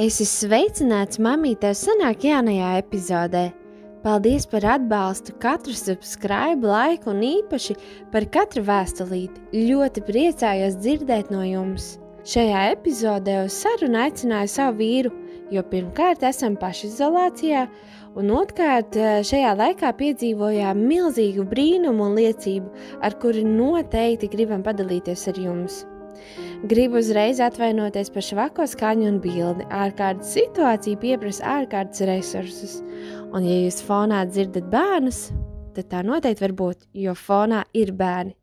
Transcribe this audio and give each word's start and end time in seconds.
Es 0.00 0.22
esmu 0.24 0.48
sveicināts 0.48 1.18
mamītē 1.20 1.74
senāk 1.76 2.22
jaunajā 2.24 2.68
epizodē. 2.80 3.42
Paldies 4.00 4.46
par 4.48 4.64
atbalstu, 4.64 5.34
katru 5.36 5.74
subscribe, 5.76 6.64
laiku 6.64 7.10
un 7.12 7.20
īpaši 7.20 7.76
par 8.08 8.24
katru 8.32 8.62
vēstulīti. 8.64 9.42
Ļoti 9.52 10.04
priecājos 10.06 10.78
dzirdēt 10.80 11.28
no 11.28 11.42
jums. 11.44 11.98
Šajā 12.24 12.64
epizodē 12.72 13.42
uz 13.44 13.52
sarunu 13.52 14.00
aicināju 14.06 14.48
savu 14.48 14.80
vīru, 14.80 15.12
jo 15.52 15.60
pirmkārt 15.68 16.24
esam 16.24 16.56
pašizolācijā, 16.56 17.68
un 18.16 18.32
otrkārt 18.32 18.96
šajā 19.28 19.52
laikā 19.60 19.92
piedzīvojām 20.00 20.86
milzīgu 20.88 21.44
brīnumu 21.52 22.08
un 22.08 22.16
liecību, 22.16 22.72
ar 23.04 23.20
kuru 23.20 23.44
noteikti 23.44 24.32
gribam 24.38 24.64
padalīties 24.64 25.28
ar 25.28 25.48
jums. 25.50 25.82
Gribu 26.62 27.00
uzreiz 27.02 27.40
atvainoties 27.42 28.06
par 28.14 28.22
švako 28.22 28.68
skaņu 28.70 29.08
un 29.10 29.16
bildi. 29.24 29.64
Ārkārtas 29.74 30.28
situācija 30.36 31.18
prasa 31.18 31.56
ārkārtas 31.56 32.04
resursus. 32.06 32.76
Un, 33.34 33.42
ja 33.42 33.56
jūs 33.64 33.80
fonā 33.82 34.20
dzirdat 34.28 34.68
bērnus, 34.70 35.24
tad 35.74 35.88
tā 35.90 36.04
noteikti 36.06 36.44
var 36.44 36.54
būt, 36.60 36.86
jo 36.94 37.16
fonā 37.18 37.64
ir 37.74 37.90
bērni. 37.98 38.36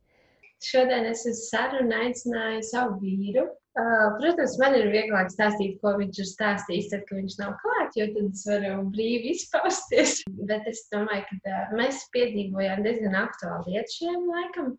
Šodien 0.59 1.07
es 1.07 1.23
uz 1.31 1.45
sarunu 1.48 1.95
aicināju 1.95 2.59
savu 2.67 2.99
vīru. 2.99 3.48
Uh, 3.79 4.09
protams, 4.20 4.57
man 4.59 4.76
ir 4.76 4.90
vieglāk 4.91 5.29
stāstīt, 5.31 5.77
ko 5.79 5.93
viņš 5.95 6.20
ir 6.20 6.27
stāstījis, 6.27 6.90
tad, 6.91 7.05
kad 7.07 7.21
viņš 7.21 7.35
nav 7.40 7.54
klāts, 7.62 7.95
jo 7.95 8.07
tad 8.17 8.26
es 8.34 8.41
varu 8.49 8.73
brīvi 8.91 9.31
izpausties. 9.38 10.17
Bet 10.49 10.67
es 10.67 10.81
domāju, 10.91 11.23
ka 11.29 11.54
uh, 11.54 11.71
mēs 11.79 12.04
piedzīvojām 12.12 12.84
diezgan 12.84 13.15
aktuālu 13.21 13.77
lietu 13.77 14.01
šiem 14.01 14.27
laikam. 14.27 14.73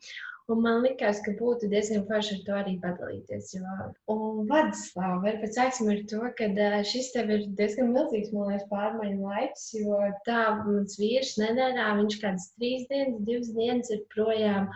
Un 0.50 0.62
man 0.64 0.80
liekas, 0.82 1.20
ka 1.22 1.32
būtu 1.38 1.68
diezgan 1.70 2.02
forši 2.08 2.36
ar 2.36 2.40
to 2.46 2.54
arī 2.58 2.72
padalīties. 2.82 3.52
Jo... 3.54 3.74
Un 4.10 4.48
Vladislava, 4.48 5.20
varbūt 5.22 5.54
sāksim 5.54 5.90
ar 5.92 6.00
to, 6.10 6.22
ka 6.38 6.48
šis 6.90 7.12
tev 7.14 7.30
ir 7.36 7.44
diezgan 7.60 7.92
milzīgs, 7.94 8.32
man 8.34 8.50
liekas, 8.50 8.66
pārmaiņu 8.72 9.28
laiks, 9.30 9.68
jo 9.78 10.00
tā 10.26 10.40
mans 10.64 10.98
vīrs 10.98 11.36
nedēļā, 11.38 11.88
viņš 12.00 12.18
kādas 12.24 12.48
trīs 12.56 12.88
dienas, 12.90 13.20
divas 13.28 13.52
dienas 13.54 13.92
ir 13.94 14.02
projām 14.14 14.66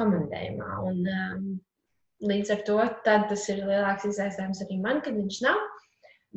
komandējumā. 0.00 0.70
Un, 0.90 1.02
um, 1.14 1.50
līdz 2.26 2.54
ar 2.56 2.64
to 2.66 2.80
tas 3.06 3.48
ir 3.52 3.62
lielāks 3.62 4.08
izaicinājums 4.10 4.64
arī 4.66 4.80
man, 4.82 5.04
kad 5.04 5.14
viņš 5.14 5.42
nav. 5.46 5.60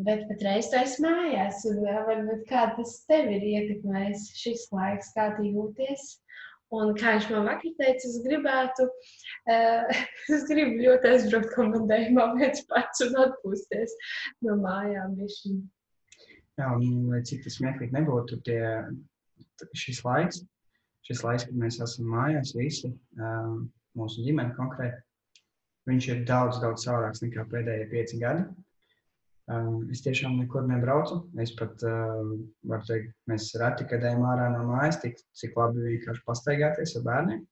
Bet 0.05 0.23
patreiz 0.25 0.71
tu 0.71 0.77
esi 0.79 1.03
mājās, 1.05 1.59
un 1.69 1.83
varbūt 1.85 2.47
kā 2.49 2.63
tas 2.77 2.93
tev 3.09 3.27
ir 3.29 3.43
ietekmējis 3.45 4.31
šis 4.39 4.63
laiks, 4.73 5.11
kā 5.13 5.27
tu 5.37 5.45
jūties? 5.45 6.07
Un 6.73 6.95
kā 6.97 7.13
viņš 7.15 7.29
man 7.29 7.47
vakar 7.51 7.75
teica, 7.77 8.07
es 8.09 8.17
gribētu, 8.25 8.87
uh, 9.53 10.01
es 10.35 10.45
gribu 10.49 10.81
ļoti 10.81 11.11
aizbraukt 11.11 11.53
komandējumā 11.53 12.27
viens 12.39 12.63
pats 12.71 13.03
un 13.05 13.17
atpūsties 13.27 13.95
no 14.47 14.57
mājām. 14.61 15.15
Bišķiņ. 15.19 15.61
Jā, 16.61 16.69
un 16.77 17.07
lai 17.09 17.21
cik 17.25 17.45
tas 17.45 17.57
smieklīgi 17.57 17.95
nebūtu, 17.95 18.39
tie, 18.45 18.59
šis 19.77 20.03
laiks, 20.05 20.43
šis 21.07 21.23
laiks, 21.25 21.47
kad 21.49 21.57
mēs 21.61 21.79
esam 21.81 22.11
mājās 22.13 22.53
visi, 22.57 22.93
uh, 23.17 23.55
mūsu 23.97 24.25
ģimene 24.25 24.53
konkrēti, 24.57 25.01
viņš 25.89 26.09
ir 26.13 26.21
daudz, 26.29 26.61
daudz 26.63 26.85
savādāks 26.85 27.23
nekā 27.25 27.45
pēdējie 27.51 27.89
pieci 27.91 28.21
gadi. 28.21 28.45
Um, 29.53 29.87
es 29.91 30.01
tiešām 30.05 30.37
nekur 30.39 30.63
nebraucu. 30.67 31.19
Es 31.41 31.51
pat 31.57 31.81
uh, 31.85 32.21
varu 32.69 32.87
teikt, 32.87 33.11
mēs 33.29 33.49
reti 33.59 33.85
kad 33.89 34.05
ejam 34.07 34.23
ārā 34.29 34.47
no 34.53 34.63
mājas, 34.69 35.01
tik, 35.01 35.19
cik 35.37 35.57
labi 35.59 35.83
vienkārši 35.87 36.23
pastaigāties 36.27 36.95
ar 36.99 37.05
bērniem. 37.07 37.43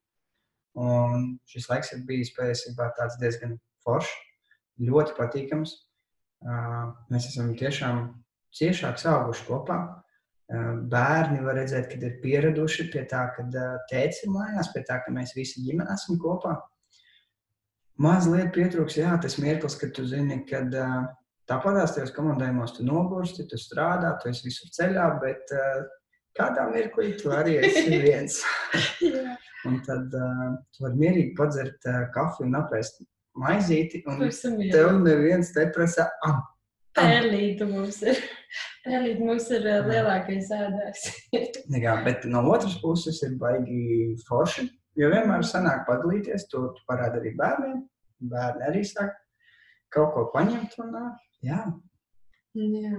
Un 0.82 1.26
šis 1.52 1.68
laiks 1.68 1.92
ir 1.96 2.06
bijis 2.08 2.32
patiesībā 2.38 2.92
tāds 2.98 3.20
diezgan 3.22 3.58
foršs, 3.84 4.14
ļoti 4.88 5.18
patīkams. 5.20 5.76
Uh, 6.42 6.94
mēs 7.12 7.28
esam 7.30 7.52
tiešām 7.60 8.06
ciešāk 8.56 9.04
auguši 9.12 9.48
kopā. 9.50 9.80
Uh, 10.52 10.82
bērni 10.92 11.44
var 11.44 11.60
redzēt, 11.60 11.92
ka 11.92 12.00
ir 12.00 12.20
pieraduši 12.24 12.90
pie 12.94 13.06
tā, 13.12 13.28
ka 13.36 13.46
uh, 13.46 13.80
tēvs 13.92 14.26
ir 14.26 14.34
mājās, 14.34 14.72
pie 14.74 14.86
tā, 14.88 15.02
ka 15.04 15.14
mēs 15.14 15.36
visi 15.38 15.64
ģimene 15.68 15.92
esam 15.94 16.18
kopā. 16.22 16.56
Mazliet 18.02 18.54
pietrūks, 18.56 18.98
jā, 18.98 19.12
tas 19.22 19.38
mirklis, 19.44 19.76
kad 19.78 19.92
tu 19.94 20.08
zini, 20.08 20.40
ka 20.48 20.64
uh, 20.66 21.02
Tāpat 21.52 21.76
tās 21.76 21.92
tajos 21.92 22.14
komandējumos 22.16 22.78
tu 22.78 22.86
nogursti, 22.88 23.44
tu 23.52 23.58
strādā, 23.60 24.14
tu 24.22 24.30
esi 24.32 24.46
visur 24.46 24.70
ceļā, 24.72 25.08
bet 25.20 25.50
uh, 25.52 25.82
kādā 26.38 26.70
mirklī 26.70 27.10
tu 27.20 27.34
arī 27.36 27.58
esi 27.60 27.98
viens. 28.06 28.38
un 29.68 29.82
tad 29.84 30.14
uh, 30.16 30.46
tu 30.72 30.86
vari 30.86 31.02
mierīgi 31.02 31.34
padzert 31.36 31.90
uh, 31.92 32.06
kafiju 32.16 32.48
un 32.48 32.56
apēst 32.62 33.02
maizīti, 33.42 34.00
un 34.08 34.24
tev 34.72 34.94
neviens 35.04 35.52
te 35.52 35.66
prasa, 35.76 36.08
ah, 36.28 36.40
Pērlīte 36.96 37.68
mums 37.68 38.02
ir, 38.04 38.18
pērlīte 38.86 39.24
mums 39.24 39.50
ir 39.52 39.68
uh, 39.68 39.90
lielākais 39.92 40.54
ēdājs. 40.56 41.04
Jā, 41.84 41.98
bet 42.06 42.24
no 42.32 42.46
otras 42.52 42.78
puses 42.80 43.20
ir 43.28 43.36
baigi 43.40 44.16
forši, 44.28 44.70
jo 45.00 45.12
vienmēr 45.12 45.44
sanāk 45.48 45.84
padalīties, 45.90 46.48
to 46.52 46.70
tu 46.78 46.88
parādi 46.88 47.20
arī 47.22 47.36
bērniem. 47.40 47.84
Bērni 48.32 48.68
arī 48.68 48.86
sāk 48.88 49.16
kaut 49.92 50.12
ko 50.16 50.26
paņemt 50.32 50.80
un 50.84 50.96
Jā. 51.46 51.64
Jā. 52.58 52.98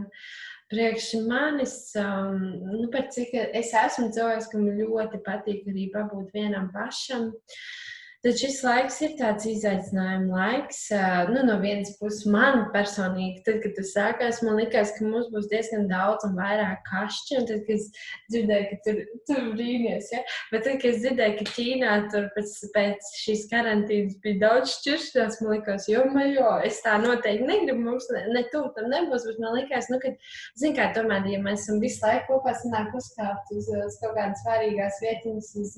Priekš 0.73 1.11
manis, 1.29 1.77
um, 2.01 2.41
nu, 2.65 2.87
cik 2.89 3.35
es 3.43 3.75
esmu 3.77 4.09
cilvēks, 4.15 4.49
kam 4.53 4.71
ļoti 4.79 5.21
patīk 5.27 5.67
arī 5.69 5.91
pabūt 5.93 6.33
vienam 6.33 6.71
pašam. 6.73 7.29
Uh, 7.29 7.92
Tad 8.23 8.37
šis 8.39 8.61
laiks 8.63 9.01
ir 9.03 9.17
tāds 9.19 9.49
izaicinājuma 9.51 10.37
laiks. 10.37 10.85
Nu, 11.33 11.41
no 11.43 11.57
vienas 11.59 11.97
puses, 11.99 12.23
man 12.31 12.69
personīgi, 12.71 13.41
tad, 13.43 13.57
kad 13.65 13.73
tas 13.75 13.89
sākās, 13.97 14.37
man 14.47 14.61
likās, 14.61 14.93
ka 14.95 15.09
mums 15.11 15.27
būs 15.33 15.49
diezgan 15.51 15.89
daudz 15.91 16.29
un 16.29 16.37
vairāk 16.39 16.85
kašķi. 16.87 17.41
Un 17.41 17.49
tad, 17.49 17.65
kad 17.67 17.81
es 17.81 17.89
dzirdēju, 18.31 18.69
ka 18.69 18.79
tur, 18.85 19.01
tur 19.27 19.49
brīnījos, 19.57 20.13
ja? 20.15 20.21
bet 20.53 20.63
tad, 20.69 20.79
kad 20.85 20.87
es 20.93 21.01
dzirdēju, 21.03 21.35
ka 21.41 21.47
Ķīnā 21.57 21.97
tur 22.13 22.29
pēc, 22.37 22.53
pēc 22.77 23.11
šīs 23.25 23.43
karantīnas 23.51 24.15
bija 24.23 24.39
daudz 24.45 24.77
šķiršanās, 24.77 25.41
man 25.43 25.57
likās, 25.57 25.91
jo, 25.91 26.07
jo 26.31 26.55
es 26.71 26.79
tā 26.87 26.95
noteikti 27.03 27.51
negribu, 27.51 27.83
mums 27.89 28.07
ne, 28.15 28.23
ne 28.39 28.45
tuvu 28.55 28.71
tam 28.79 28.87
nebūs, 28.95 29.27
bet 29.33 29.43
man 29.43 29.59
likās, 29.59 29.91
nu, 29.91 29.99
ka, 29.99 30.15
zin 30.63 30.79
kā, 30.79 30.93
tomēr, 30.95 31.27
ja 31.35 31.43
mēs 31.43 31.67
esam 31.67 31.83
visu 31.83 32.07
laiku 32.07 32.37
kopā, 32.37 32.55
sanāk 32.63 32.95
uzkāpt 33.03 33.51
uz, 33.59 33.67
uz 33.83 33.99
kaut 33.99 34.15
kādas 34.15 34.47
svarīgās 34.47 35.03
vietiņas, 35.03 35.53
uz, 35.59 35.77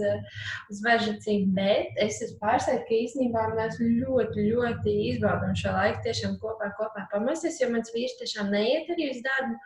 uz 0.77 0.85
vežacību, 0.85 1.51
bet 1.57 2.05
es 2.05 2.21
esmu 2.21 2.34
pārsteigta, 2.41 2.87
ka 2.89 2.97
īstenībā 2.97 3.47
mēs 3.55 3.81
ļoti, 3.81 4.47
ļoti 4.51 4.95
izbaudām 5.13 5.57
šo 5.59 5.75
laiku 5.77 6.05
tiešām 6.07 6.37
kopā, 6.43 6.71
kopā 6.79 7.07
pamesties, 7.13 7.61
jo 7.63 7.71
mans 7.73 7.93
vīrs 7.95 8.17
tiešām 8.21 8.53
neiet 8.55 8.91
arī 8.95 9.11
uz 9.13 9.21
darbu. 9.25 9.59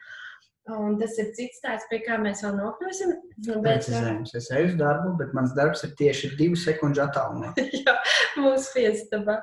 Un 0.76 0.98
tas 1.00 1.14
ir 1.20 1.30
cits 1.36 1.62
tāds, 1.64 1.86
pie 1.88 2.00
kā 2.04 2.18
mēs 2.20 2.42
vēl 2.44 2.58
nokļūsim. 2.58 3.14
Bet, 3.38 3.62
Precizējums. 3.64 4.34
Es 4.36 4.48
eju 4.52 4.72
uz 4.72 4.74
darbu, 4.80 5.14
bet 5.20 5.32
mans 5.36 5.54
darbs 5.56 5.84
ir 5.86 5.94
tieši 5.98 6.32
divu 6.36 6.58
sekundžu 6.58 7.04
attālumā. 7.06 7.52
jā, 7.84 7.94
mūsu 8.36 8.74
fiestabā. 8.74 9.38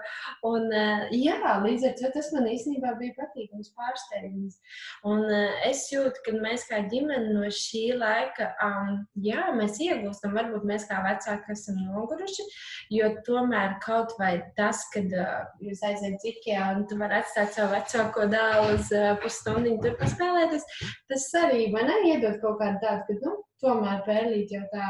Un, 0.46 0.68
jā, 1.16 1.40
līdz 1.64 1.88
ar 1.90 1.96
to 2.00 2.12
tas 2.14 2.30
man 2.36 2.50
īstenībā 2.52 2.94
bija 3.00 3.16
patīkams 3.18 3.72
pārsteigums. 3.78 4.60
Un 5.08 5.26
es 5.66 5.86
jūtu, 5.94 6.22
ka 6.26 6.36
mēs 6.38 6.68
kā 6.70 6.84
ģimene 6.92 7.34
no 7.34 7.50
šī 7.50 7.86
laika, 7.98 8.52
um, 8.66 9.02
jā, 9.26 9.48
mēs 9.58 9.80
iegūstam, 9.84 10.36
varbūt 10.38 10.68
mēs 10.68 10.88
kā 10.90 11.02
vecāki 11.06 11.56
esam 11.56 11.80
noguruši, 11.88 12.46
jo 12.94 13.10
tomēr 13.28 13.78
kaut 13.84 14.14
vai 14.20 14.34
tas, 14.60 14.84
kad 14.94 15.10
uh, 15.16 15.48
jūs 15.64 15.82
aiziet 15.88 16.26
Ikea 16.26 16.72
un 16.76 16.86
tu 16.90 16.98
vari 17.00 17.20
atstāt 17.22 17.56
savu 17.56 17.74
vecāko 17.76 18.28
dēlu 18.32 18.76
uz 18.76 18.92
uh, 18.96 19.14
pusstundiņu 19.24 19.82
tur 19.84 19.98
paspēlēties, 20.00 20.68
tas 21.16 21.28
arī 21.40 21.68
man 21.72 21.92
iedod 22.04 22.40
kaut 22.44 22.60
kādu 22.60 22.82
tādu, 22.84 23.06
ka, 23.08 23.18
nu, 23.24 23.36
tomēr 23.64 24.02
pērlīt 24.08 24.52
jau 24.56 24.64
tā. 24.74 24.90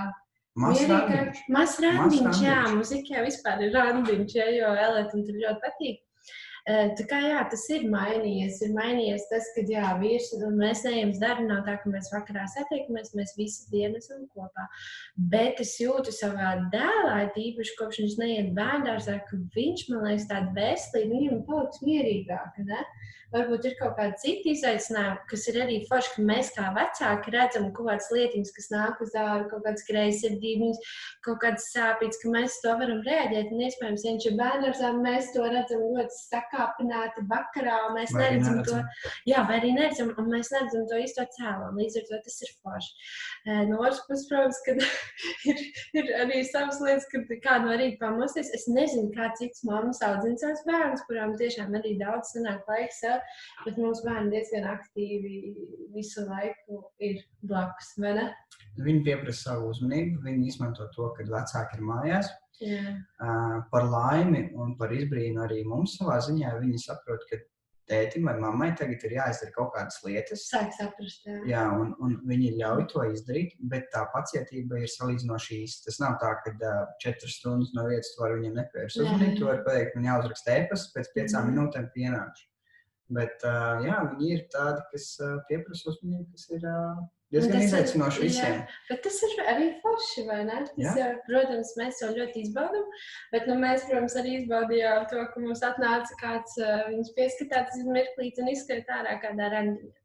Mazs 0.56 1.80
randiņš, 1.84 2.42
jā, 2.46 2.60
muzikā 2.78 3.24
vispār 3.26 3.66
ir 3.66 3.74
randiņš, 3.76 4.36
jā, 4.40 4.46
jo 4.56 4.72
Elētam 4.88 5.26
tur 5.28 5.42
ļoti 5.42 5.64
patīk. 5.66 5.98
Tā 6.66 7.04
kā 7.06 7.20
jā, 7.22 7.42
tas 7.52 7.64
ir 7.70 7.84
mainījies. 7.92 8.58
Ir 8.66 8.72
mainījies 8.74 9.28
tas, 9.30 9.52
ka 9.54 9.62
jā, 9.70 9.92
vīrs 10.02 10.32
mēs 10.58 10.82
neejam 10.88 11.12
uz 11.14 11.20
darbu. 11.22 11.46
Nav 11.46 11.62
tā, 11.68 11.76
ka 11.82 11.92
mēs 11.94 12.10
vakarā 12.14 12.48
satiekamies, 12.56 13.14
mēs 13.18 13.36
visi 13.38 13.68
dienu 13.74 14.02
esam 14.02 14.24
kopā. 14.34 14.66
Bet 15.34 15.62
es 15.62 15.76
jūtu 15.82 16.14
savā 16.16 16.56
dēlā, 16.74 17.20
tīpaši 17.36 17.78
kopš 17.78 18.02
viņš 18.02 18.16
neiet 18.22 18.50
bērngārzā, 18.58 19.20
ka 19.30 19.42
viņš 19.54 19.86
man 19.92 20.08
liekas 20.10 20.26
tāds 20.32 20.58
veselīgs, 20.58 21.14
viņam 21.14 21.46
paliks 21.52 21.86
mierīgāk. 21.86 22.64
Ne? 22.66 22.82
varbūt 23.36 23.68
ir 23.70 23.76
kaut 23.80 23.96
kādi 23.98 24.18
citi 24.22 24.54
izaicinājumi, 24.56 25.24
kas 25.30 25.46
ir 25.52 25.60
arī 25.64 25.78
forši, 25.90 26.12
ka 26.16 26.26
mēs 26.30 26.52
kā 26.56 26.70
vecāki 26.76 27.34
redzam 27.36 27.68
kaut 27.76 27.90
kādas 27.90 28.10
lietiņas, 28.14 28.54
kas 28.56 28.70
nāk 28.74 29.02
uz 29.04 29.16
ārā, 29.20 29.46
kaut 29.52 29.66
kādas 29.66 29.86
greizsirdības, 29.90 30.82
kaut 31.26 31.42
kādas 31.44 31.68
sāpes, 31.74 32.20
ka 32.22 32.34
mēs 32.36 32.60
to 32.64 32.76
varam 32.80 33.02
reaģēt. 33.08 33.52
Un 33.52 33.66
iespējams, 33.68 34.06
ja 34.06 34.14
viņš 34.14 34.30
ir 34.30 34.38
bērns, 34.40 34.84
mēs 35.02 35.32
to 35.36 35.48
redzam 35.52 35.84
ļoti 35.86 36.20
sakāpināti 36.56 37.24
vakarā, 37.30 37.76
un 37.90 37.96
mēs 38.00 38.14
vai 38.16 38.24
neredzam 38.26 38.62
to, 38.66 38.80
jā, 39.28 39.44
vai 39.48 39.60
arī 39.60 39.74
neredzam, 39.76 40.12
un 40.18 40.30
mēs 40.32 40.52
neredzam 40.54 40.88
to 40.90 41.00
īsto 41.02 41.26
cēloni. 41.38 41.84
Līdz 41.84 41.98
ar 42.00 42.06
to 42.10 42.20
tas 42.26 42.38
ir 42.46 42.52
forši. 42.62 42.92
No 43.70 43.80
otras 43.82 44.02
puses, 44.08 44.28
protams, 44.30 44.62
ka 44.66 44.76
ir, 45.52 45.64
ir 46.00 46.12
arī 46.24 46.42
savas 46.48 46.80
lietas, 46.84 47.08
kad 47.12 47.34
kādu 47.44 47.70
no 47.70 47.78
rīta 47.80 48.00
pamosties. 48.04 48.52
Es 48.56 48.68
nezinu, 48.72 49.12
kā 49.16 49.32
cits 49.40 49.66
mammas 49.68 50.02
audzina 50.06 50.40
savus 50.42 50.64
bērnus, 50.68 51.06
kurām 51.10 51.36
tiešām 51.40 51.76
arī 51.80 51.96
daudz 52.02 52.34
sanāk 52.36 52.66
laiks 52.72 53.04
bet 53.66 53.78
mūsu 53.82 54.06
bērni 54.06 54.32
diezgan 54.34 54.68
aktīvi 54.72 55.40
visu 55.96 56.26
laiku 56.30 56.84
ir 57.04 57.22
blakus. 57.46 57.96
Viņi 57.96 59.04
pieprasa 59.06 59.52
savu 59.52 59.70
uzmanību, 59.74 60.22
viņi 60.26 60.50
izmanto 60.52 60.88
to, 60.96 61.12
kad 61.18 61.30
vecāki 61.32 61.80
ir 61.80 61.86
mājās. 61.88 62.32
Jā. 62.62 62.94
Par 63.72 63.84
laimi 63.92 64.48
un 64.56 64.78
par 64.80 64.94
izbrīnu 64.96 65.44
arī 65.44 65.64
mums 65.68 65.98
savā 66.00 66.20
ziņā 66.24 66.56
viņi 66.62 66.80
saprot, 66.86 67.26
ka 67.30 67.42
tētim 67.86 68.26
vai 68.26 68.34
mammai 68.42 68.72
tagad 68.78 69.04
ir 69.06 69.14
jāizdara 69.20 69.54
kaut 69.54 69.74
kādas 69.76 70.00
lietas. 70.06 70.48
Sāk 70.50 70.72
saprast, 70.74 71.28
jā. 71.28 71.36
Jā, 71.52 71.66
un, 71.78 71.92
un 72.02 72.16
viņi 72.26 72.56
ļauj 72.58 72.88
to 72.90 73.04
izdarīt, 73.14 73.54
bet 73.72 73.92
tā 73.94 74.08
pacietība 74.14 74.80
ir 74.82 74.90
salīdzinoši 74.90 75.60
īsta. 75.68 75.86
Tas 75.92 76.00
nav 76.02 76.16
tā, 76.24 76.32
ka 76.42 76.56
uh, 76.56 76.80
četras 77.04 77.38
stundas 77.38 77.76
no 77.78 77.86
vietas 77.92 78.10
tu 78.16 78.24
vari 78.24 78.40
viņiem 78.40 78.58
nepērst 78.58 79.04
uzmanību. 79.04 79.38
Tu 79.38 79.46
vari 79.52 79.62
pateikt, 79.68 79.96
man 80.00 80.10
jāuzraksta 80.10 80.56
ēpas, 80.64 80.88
pēc 80.96 81.12
piecām 81.14 81.46
Mhm. 81.46 81.52
minūtēm 81.54 81.90
pienākšu. 81.94 82.48
Bet 83.14 83.44
uh, 83.46 83.86
jā, 83.86 84.00
viņi 84.16 84.32
ir 84.34 84.48
tādi, 84.50 84.82
kas 84.96 85.12
uh, 85.22 85.36
pieprasa 85.52 85.92
uzmanību, 85.94 86.26
kas 86.34 86.50
ir 86.58 86.66
uh, 86.66 87.04
diezgan 87.34 87.64
izaicinoši 87.66 88.22
jā. 88.22 88.28
visiem. 88.28 88.58
Bet 88.90 89.02
tas 89.06 89.20
ir 89.28 89.44
arī 89.52 89.68
forši, 89.84 90.26
vai 90.30 90.40
ne? 90.48 90.60
Tas, 90.68 90.82
Jā. 90.82 90.94
jau, 91.02 91.12
protams, 91.28 91.74
mēs 91.80 92.02
to 92.02 92.12
ļoti 92.16 92.44
izbaudām. 92.46 92.86
Bet 93.34 93.48
nu, 93.50 93.58
mēs, 93.62 93.86
protams, 93.90 94.18
arī 94.22 94.36
izbaudījām 94.42 95.08
to, 95.12 95.24
ka 95.32 95.44
mums 95.44 95.64
atnāca 95.66 96.20
kāds 96.22 96.58
uh, 96.62 96.86
viņas 96.92 97.14
pieskatās 97.18 97.80
uz 97.80 97.88
mirklīti 97.90 98.44
un 98.44 98.52
izskriet 98.54 98.92
ārā 99.00 99.18
kādā 99.24 99.50
randiņā. 99.56 99.96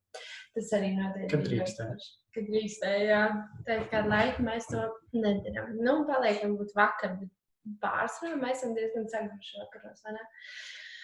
Tas 0.57 0.73
arī 0.75 0.95
noteikti 0.97 1.37
Kad 1.37 1.77
forši. 1.77 2.09
Kad 2.35 2.47
drīkstēja, 2.51 3.05
jā. 3.11 3.23
Tad 3.67 3.85
kādu 3.93 4.11
laiku 4.11 4.47
mēs 4.47 4.67
to 4.71 4.83
nedarām. 5.15 5.77
Nu, 5.83 6.01
paliekam 6.09 6.57
būt 6.59 6.75
vakar, 6.79 7.17
bet 7.21 7.79
pārsvarā 7.83 8.39
mēs 8.41 8.61
esam 8.61 8.75
diezgan 8.77 9.09
saguši 9.11 9.63
vakaros, 9.63 10.03
vai 10.07 10.17
ne? 10.17 10.27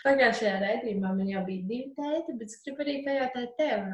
Pagājušajā 0.06 0.58
raidījumā 0.62 1.10
man 1.16 1.26
jau 1.26 1.40
bija 1.46 1.64
divi 1.66 1.88
tēti, 1.96 2.36
bet 2.38 2.52
es 2.52 2.60
gribu 2.62 2.84
arī 2.84 3.00
pajautāt 3.02 3.56
tev, 3.58 3.88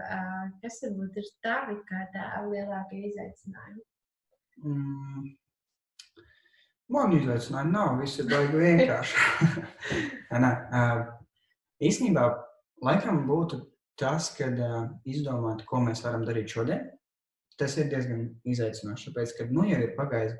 kas 0.61 0.83
varbūt 0.85 1.17
ir 1.23 1.31
tavi 1.45 1.79
kā 1.89 2.03
tā 2.13 2.27
lielākie 2.51 3.07
izaicinājumi? 3.09 3.85
Mm. 4.61 5.31
Man 6.93 7.17
izaicinājumi 7.17 7.73
nav, 7.73 7.95
viss 8.03 8.21
ir 8.21 8.29
baigi 8.29 8.61
vienkārši. 8.61 9.23
Nē, 10.45 10.53
īstenībā 11.89 12.27
laikam 12.85 13.25
būtu 13.31 13.63
tas, 13.97 14.29
kad 14.37 14.61
izdomāt, 15.09 15.65
ko 15.69 15.81
mēs 15.87 16.05
varam 16.05 16.29
darīt 16.29 16.53
šodien. 16.53 16.91
Tas 17.57 17.79
ir 17.81 17.89
diezgan 17.89 18.27
izaicinoši, 18.49 19.09
tāpēc, 19.09 19.37
ka 19.39 19.49
nu 19.49 19.65
jau 19.71 19.81
ir 19.81 19.97
pagājis 19.97 20.37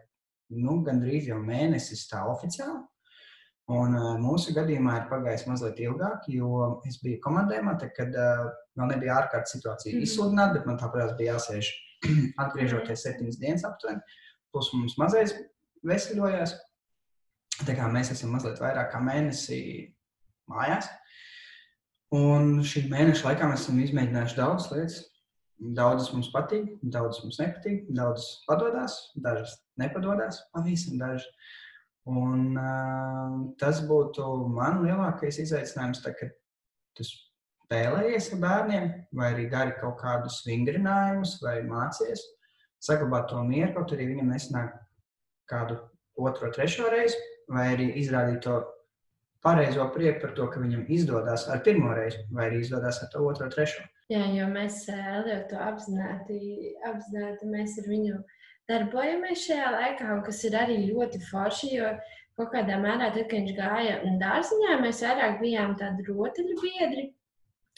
nu, 0.53 0.83
gandrīz 0.85 1.31
jau 1.31 1.41
mēnesis 1.41 2.05
tā 2.11 2.27
oficiāli. 2.29 2.83
Un 3.73 3.95
uh, 3.97 4.09
mūsu 4.21 4.53
gadījumā 4.57 4.97
ir 4.99 5.07
pagājis 5.09 5.47
mazliet 5.49 5.79
ilgāk, 5.81 6.27
jo 6.29 6.81
es 6.89 6.99
biju 7.03 7.21
komandējumā, 7.25 7.77
tad, 7.81 7.93
kad 7.97 8.13
uh, 8.19 8.51
vēl 8.79 8.91
nebija 8.91 9.21
ārkārtas 9.21 9.55
situācija 9.57 9.95
Mhm. 9.95 10.03
izsludināta, 10.07 10.59
bet 10.59 10.69
man 10.69 10.81
tāpēc 10.81 11.15
bija 11.19 11.37
jāsēž 11.37 11.71
atgriežoties 12.45 13.07
septiņas 13.07 13.41
dienas 13.41 13.65
aptuveni. 13.69 14.03
Plus 14.53 14.69
mums 14.75 14.99
mazais 15.01 15.37
veseļojās. 15.87 16.57
Tā 17.63 17.77
kā 17.79 17.87
mēs 17.93 18.11
esam 18.13 18.35
mazliet 18.35 18.61
vairāk 18.61 18.91
kā 18.93 19.01
mēnesi 19.05 19.61
mājās. 20.51 20.91
Un 22.13 22.59
šī 22.67 22.85
mēneša 22.93 23.31
laikā 23.31 23.49
mēs 23.49 23.65
esam 23.65 23.81
izmēģinājuši 23.81 24.37
daudzas 24.37 24.71
lietas. 24.75 25.01
Daudzas 25.63 26.11
mums 26.13 26.29
patīk, 26.35 26.73
daudzas 26.83 27.23
mums 27.23 27.39
nepatīk, 27.39 27.85
daudzas 27.95 28.43
padodas, 28.49 28.97
dažas 29.15 29.55
nepadodas, 29.79 30.41
pavisam 30.53 30.99
dažas. 30.99 31.29
Un, 32.11 32.57
uh, 32.59 33.35
tas 33.61 33.83
būtu 33.87 34.25
man 34.51 34.81
lielākais 34.83 35.39
izaicinājums, 35.45 36.01
tā, 36.03 36.11
kad 36.19 36.33
tu 36.99 37.07
spēlējies 37.07 38.33
ar 38.35 38.41
bērniem, 38.43 38.89
vai 39.15 39.33
arī 39.33 39.47
dari 39.53 39.77
kaut 39.79 40.01
kādus 40.01 40.41
vingrinājumus, 40.49 41.39
vai 41.45 41.61
mācies. 41.67 42.25
Saglabāt 42.83 43.29
to 43.31 43.45
mieru, 43.47 43.71
kaut 43.77 43.95
arī 43.95 44.09
viņam 44.11 44.33
nesanāk 44.35 44.75
kādu 45.51 45.79
otro, 46.19 46.51
trešo 46.51 46.91
reizi, 46.91 47.19
vai 47.53 47.69
arī 47.77 47.93
izrādīt 48.03 48.43
to 48.43 48.59
pareizo 49.43 49.87
prieku 49.95 50.27
par 50.27 50.35
to, 50.37 50.47
ka 50.51 50.61
viņam 50.63 50.85
izdodas 50.91 51.47
ar 51.51 51.63
pirmo 51.67 51.95
reizi, 51.95 52.23
vai 52.35 52.49
arī 52.49 52.63
izdodas 52.63 53.01
ar 53.03 53.11
to 53.15 53.25
otro, 53.27 53.49
trešo. 53.51 53.87
Jā, 54.13 54.27
jo 54.35 54.47
mēs 54.51 54.83
Elīdu 54.93 55.39
to 55.51 55.59
apzināti, 55.63 56.39
apzināti 56.89 57.49
mēs 57.49 57.79
ar 57.81 57.89
viņu 57.91 58.19
darbojamies 58.71 59.47
šajā 59.47 59.71
laikā, 59.77 60.19
kas 60.27 60.43
ir 60.49 60.59
arī 60.59 60.79
ļoti 60.91 61.23
forši. 61.31 61.73
Jo 61.77 61.93
kaut 62.39 62.53
kādā 62.55 62.79
mērā, 62.81 63.11
tad, 63.13 63.27
kad 63.29 63.43
viņš 63.43 63.57
gāja 63.59 63.99
dārziņā, 64.21 64.79
mēs 64.81 65.03
vairāk 65.05 65.41
bijām 65.43 65.77
tādi 65.81 66.07
rotaļu 66.09 66.57
biedri. 66.63 67.11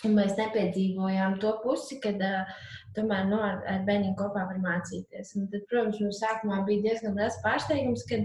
Un 0.05 0.17
mēs 0.19 0.35
nepiedzīvojām 0.37 1.39
to 1.43 1.53
pusi, 1.63 2.01
kad 2.03 2.19
uh, 2.23 2.65
tomēr 2.97 3.29
no, 3.29 3.39
ar, 3.47 3.61
ar 3.71 3.85
bērniem 3.87 4.17
kopā 4.19 4.43
var 4.49 4.59
mācīties. 4.63 5.37
Un 5.39 5.47
tad, 5.53 5.65
protams, 5.71 6.01
mums 6.03 6.19
sākumā 6.23 6.65
bija 6.67 6.89
diezgan 6.89 7.15
liels 7.19 7.39
pārsteigums, 7.45 8.03
ka 8.11 8.19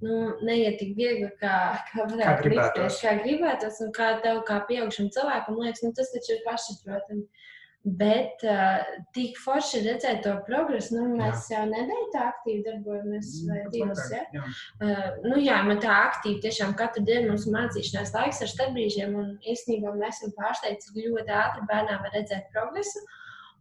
nu, 0.00 0.16
neiet 0.46 0.80
tik 0.80 0.94
viegli, 0.96 1.28
kā, 1.42 1.54
kā 1.90 2.06
varētu 2.08 2.48
gribētos. 2.48 3.00
kā 3.04 3.14
gribētos. 3.20 3.80
Un 3.84 3.92
kā 3.96 4.10
tev, 4.24 4.42
kā 4.48 4.62
pieaugušam 4.68 5.10
cilvēkam, 5.16 5.60
liekas, 5.60 5.84
nu, 5.86 5.92
tas 5.96 6.12
taču 6.14 6.36
ir 6.36 6.42
pašsaprotami. 6.48 7.26
Bet 7.80 8.42
uh, 8.44 8.82
tik 9.16 9.38
forši 9.40 9.78
redzēt 9.86 10.18
to 10.26 10.34
progresu, 10.44 10.98
nu, 10.98 11.14
mēs 11.16 11.46
jā. 11.48 11.62
jau 11.62 11.70
nedēļu 11.70 12.10
tā 12.12 12.26
aktīvi 12.28 12.60
darbojamies, 12.66 13.30
vai 13.48 13.62
divas. 13.72 14.02
Ja? 14.12 14.20
Jā. 14.36 14.42
Uh, 14.84 15.06
nu, 15.24 15.38
jā, 15.40 15.62
man 15.64 15.80
tā 15.80 15.94
aktīvi 16.10 16.42
tiešām 16.44 16.74
katru 16.76 17.06
dienu 17.08 17.30
mums 17.30 17.48
mācīšanās 17.48 18.12
laiks 18.18 18.42
ar 18.44 18.52
starpbrīžiem, 18.52 19.16
un 19.16 19.32
īstenībā 19.48 19.94
mēs 19.96 20.20
esam 20.20 20.36
pārsteigti, 20.36 20.90
cik 20.90 21.00
ļoti 21.06 21.36
ātri 21.40 21.64
bērnām 21.72 22.04
var 22.04 22.16
redzēt 22.18 22.52
progresu. 22.52 23.00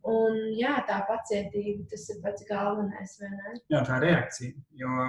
Un 0.10 0.36
jā, 0.56 0.76
tā 0.88 1.00
pacietība, 1.08 1.88
tas 1.92 2.06
ir 2.12 2.20
pats 2.24 2.44
galvenais, 2.52 3.16
vai 3.24 3.32
ne? 3.32 3.58
Jā, 3.72 3.86
tā 3.88 4.04
reakcija. 4.04 4.56
Jo 4.80 5.00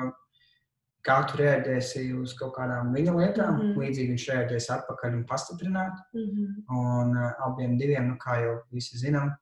kā 1.07 1.17
tu 1.29 1.41
reaģēsi 1.41 2.05
uz 2.21 2.35
kaut 2.39 2.53
kādām 2.59 2.93
viņa 2.97 3.15
lietām, 3.17 3.55
mm. 3.55 3.63
-hmm. 3.63 3.81
līdzīgi 3.85 4.15
viņš 4.15 4.27
reaģēs 4.33 4.69
atpakaļ 4.77 5.17
un 5.17 5.25
pastiprināt. 5.29 6.03
Mm 6.17 6.27
-hmm. 6.27 6.51
Un 6.81 7.17
uh, 7.17 7.33
abiem 7.47 7.79
diviem, 7.79 8.09
nu, 8.13 8.19
kā 8.21 8.41
jau 8.45 8.59
visi 8.73 8.99
zinām, 8.99 9.33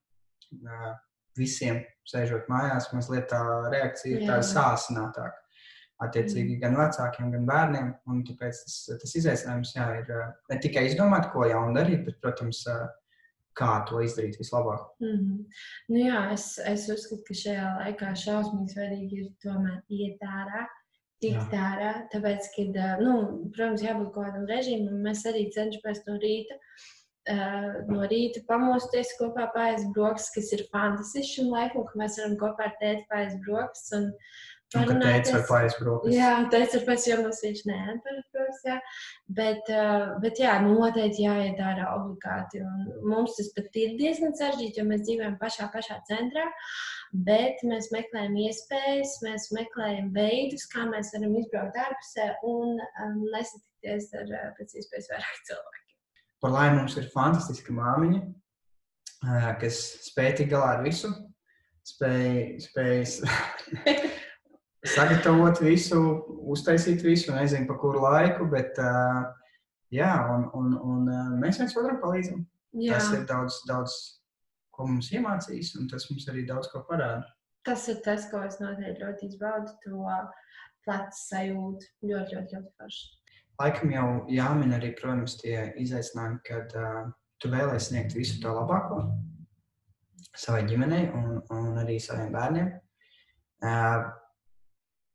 uh, 0.63 0.93
visiem 1.39 1.83
sēžot 2.09 2.49
mājās, 2.51 2.93
mazliet 2.93 3.29
tā 3.33 3.43
reakcija 3.71 4.19
ir 4.19 4.27
tāda 4.27 4.47
sāsinātāka. 4.47 5.45
Attiecīgi 5.99 6.61
gan 6.63 6.77
vecākiem, 6.79 7.33
gan 7.33 7.47
bērniem. 7.47 7.95
Un 8.07 8.23
tāpēc 8.27 8.61
tas, 8.65 8.77
tas 9.03 9.15
izaicinājums 9.19 9.75
jā, 9.75 9.89
ir 9.99 10.15
uh, 10.15 10.31
ne 10.51 10.59
tikai 10.63 10.87
izdomāt, 10.87 11.33
ko 11.33 11.47
jaunu 11.47 11.75
darīt, 11.75 12.05
bet, 12.07 12.21
protams, 12.23 12.63
uh, 12.71 12.87
kā 13.59 13.85
to 13.89 14.03
izdarīt 14.07 14.39
vislabāk. 14.39 14.85
Mm 15.03 15.17
-hmm. 15.17 15.39
nu, 15.89 15.97
jā, 15.99 16.21
es, 16.33 16.59
es 16.73 16.89
uzskatu, 16.95 17.23
ka 17.29 17.35
šajā 17.35 17.69
laikā 17.81 18.13
šausmīgi 18.25 18.75
svarīgi 18.75 19.23
ir 19.23 19.33
tomēr 19.45 19.81
iet 19.89 20.23
ārā. 20.23 20.67
Tikt 21.19 21.55
ārā, 21.59 21.93
tāpēc, 22.13 22.47
ka, 22.55 22.65
nu, 23.03 23.15
protams, 23.55 23.83
jābūt 23.83 24.13
kaut 24.15 24.29
kādam 24.29 24.45
režīmam. 24.47 25.01
Mēs 25.03 25.25
arī 25.27 25.49
cenšamies 25.55 26.05
no 26.07 26.15
rīta, 26.23 26.59
no 27.89 28.05
rīta 28.11 28.45
pamosties 28.47 29.11
kopā 29.19 29.49
pāri 29.55 29.89
brokastis, 29.97 30.35
kas 30.37 30.53
ir 30.55 30.63
fantastisks 30.71 31.35
šim 31.35 31.51
laikam, 31.51 31.89
ka 31.89 31.99
mēs 31.99 32.21
varam 32.21 32.39
kopā 32.39 32.69
ar 32.69 32.77
tēti 32.83 33.09
pāri 33.11 33.41
brokastis 33.43 33.97
un 33.99 34.07
Un 34.77 34.85
kad 34.85 34.99
teicu, 35.01 35.33
var 35.33 35.41
parunāties. 35.41 35.49
pāriest 35.49 35.79
brokas. 35.81 36.13
Jā, 36.13 36.33
ir 36.77 36.83
pēc 36.85 37.05
kas 37.25 37.39
viņš 37.41 37.61
neatpazīstams. 37.71 38.59
Jā. 38.67 38.75
Bet, 39.39 39.71
uh, 39.73 40.11
bet, 40.21 40.41
jā, 40.43 40.59
noteikti 40.61 41.25
jāiet 41.25 41.63
ārā 41.65 41.87
obligāti. 41.95 42.61
Un 42.61 43.07
mums 43.09 43.39
tas 43.39 43.49
pat 43.57 43.79
ir 43.81 43.95
diezgan 43.97 44.37
sarežģīti, 44.37 44.83
jo 44.83 44.85
mēs 44.91 45.07
dzīvojam 45.07 45.39
pašā, 45.41 45.71
pašā 45.73 45.97
centrā. 46.11 46.45
Bet 47.31 47.65
mēs 47.65 47.89
meklējam 47.95 48.37
iespējas, 48.45 49.17
mēs 49.25 49.49
meklējam 49.57 50.13
veidus, 50.13 50.69
kā 50.69 50.85
mēs 50.93 51.15
varam 51.17 51.41
izbraukt 51.41 51.81
ārpusē 51.87 52.29
un 52.53 52.77
um, 52.77 53.19
nesatikties 53.33 54.13
ar 54.21 54.37
uh, 54.37 54.47
pēc 54.61 54.77
iespējas 54.83 55.09
vairāk 55.15 55.43
cilvēku. 55.49 55.85
Par 56.45 56.53
laimi 56.59 56.83
mums 56.83 57.01
ir 57.01 57.09
fantastiska 57.17 57.73
māmiņa, 57.73 58.21
ā, 59.25 59.57
kas 59.65 59.81
spēj 60.13 60.35
tikt 60.43 60.53
galā 60.53 60.77
ar 60.77 60.85
visu, 60.85 61.09
spēj, 61.89 62.59
spēj 62.69 63.07
sagatavot 64.87 65.61
visu, 65.63 66.01
uztaisīt 66.53 67.03
visu, 67.03 67.33
nezinu 67.35 67.67
pa 67.67 67.79
kuru 67.81 68.03
laiku, 68.05 68.47
bet 68.51 68.79
ā, 68.79 68.93
jā, 69.95 70.13
un, 70.35 70.47
un, 70.55 70.77
un 70.79 71.39
mēs 71.43 71.59
viens 71.63 71.77
otram 71.77 71.99
palīdzam. 72.03 72.45
Jā, 72.79 72.99
Tas 72.99 73.13
ir 73.17 73.25
daudz, 73.27 73.63
daudz, 73.69 73.95
ko 74.77 74.87
mums 74.87 75.09
iemācījis, 75.11 75.75
un 75.81 75.89
tas 75.91 76.07
mums 76.11 76.29
arī 76.31 76.45
daudz 76.47 76.69
ko 76.71 76.85
parāda. 76.87 77.27
tas 77.67 77.89
ir 77.89 77.99
tas, 78.05 78.29
ko 78.31 78.41
es 78.47 78.61
noteikti 78.61 79.03
ļoti 79.03 79.27
izbaudu, 79.29 79.73
to 79.83 80.05
plecu 80.87 81.19
sajūtu. 81.19 81.89
Ļoti, 82.09 82.37
ļoti, 82.37 82.57
ļoti 82.57 82.71
forši. 82.79 83.09
Laikam 83.59 83.91
jau 83.93 84.07
jāmin 84.31 84.77
arī, 84.77 84.93
protams, 84.97 85.35
tie 85.41 85.73
izaicinājumi, 85.83 86.39
kad 86.47 86.77
uh, 86.79 87.09
tu 87.43 87.51
vēlēsies 87.51 87.91
sniegt 87.91 88.15
visu 88.17 88.39
to 88.43 88.53
labāko 88.55 89.03
savai 90.39 90.63
ģimenei 90.69 91.09
un, 91.19 91.41
un 91.51 91.81
arī 91.83 91.99
saviem 92.01 92.31
bērniem. 92.33 92.71
Uh, 93.59 94.07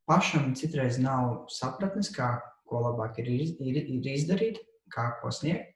pašam 0.10 0.54
citreiz 0.56 1.00
nav 1.02 1.46
sapratnes, 1.52 2.10
kā 2.16 2.36
ko 2.70 2.82
labāk 2.86 3.20
ir, 3.24 3.30
iz- 3.30 3.56
ir, 3.62 3.78
ir 3.84 4.10
izdarīt, 4.16 4.58
kā 4.94 5.12
ko 5.22 5.32
sniegt. 5.32 5.70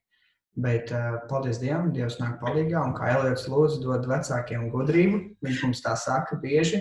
Bet, 0.58 0.90
uh, 0.90 1.20
paldies 1.30 1.60
Dievam, 1.62 1.92
Dievs 1.94 2.16
nāk 2.18 2.40
palīdzīgā. 2.42 2.80
Un 2.82 2.96
kā 2.98 3.12
Elīds 3.14 3.44
lūdzu, 3.46 3.78
dod 3.84 4.08
vecākiem 4.10 4.72
gudrību. 4.74 5.20
Viņš 5.46 5.60
mums 5.68 5.84
tā 5.86 5.94
saka 6.02 6.40
bieži. 6.42 6.80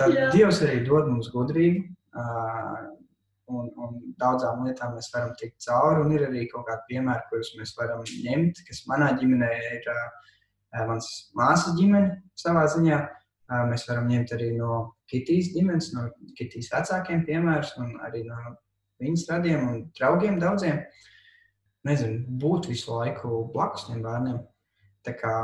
Tad 0.00 0.16
Jā. 0.16 0.32
Dievs 0.34 0.58
arī 0.66 0.80
dod 0.82 1.06
mums 1.12 1.28
gudrību. 1.30 1.84
Uh, 2.10 2.80
un, 3.54 3.68
un 3.78 4.00
daudzām 4.18 4.64
lietām 4.66 4.96
mēs 4.96 5.12
varam 5.14 5.30
tikt 5.38 5.62
cauri. 5.62 6.02
Un 6.02 6.10
ir 6.16 6.26
arī 6.26 6.48
kaut 6.50 6.66
kādi 6.66 6.88
piemēri, 6.90 7.22
kurus 7.30 7.52
mēs 7.60 7.76
varam 7.78 8.02
ņemt, 8.02 8.64
kas 8.66 8.82
manā 8.90 9.12
ģimenē 9.20 9.52
ir 9.76 9.86
uh, 9.94 10.02
mans 10.88 11.12
māsas 11.38 11.78
ģimene 11.78 12.16
savā 12.34 12.66
ziņā. 12.74 12.98
Uh, 13.46 13.62
mēs 13.70 13.86
varam 13.86 14.10
ņemt 14.10 14.34
arī 14.34 14.50
no 14.58 14.80
Kitijas 15.14 15.52
ģimenes, 15.54 15.92
no 15.94 16.08
Kitijas 16.34 16.72
vecākiem 16.74 17.22
piemērus 17.28 17.74
un 17.78 17.94
arī 18.02 18.24
no 18.26 18.38
viņas 19.02 19.26
radiem 19.30 19.66
un 19.68 19.82
draugiem 19.94 20.40
daudziem. 20.42 20.80
Nezinu, 21.84 22.24
būt 22.40 22.70
visu 22.70 22.94
laiku 22.94 23.44
blakus 23.52 23.86
tiem 23.88 24.00
bērniem. 24.02 24.40
Tā 25.04 25.12
kā 25.20 25.34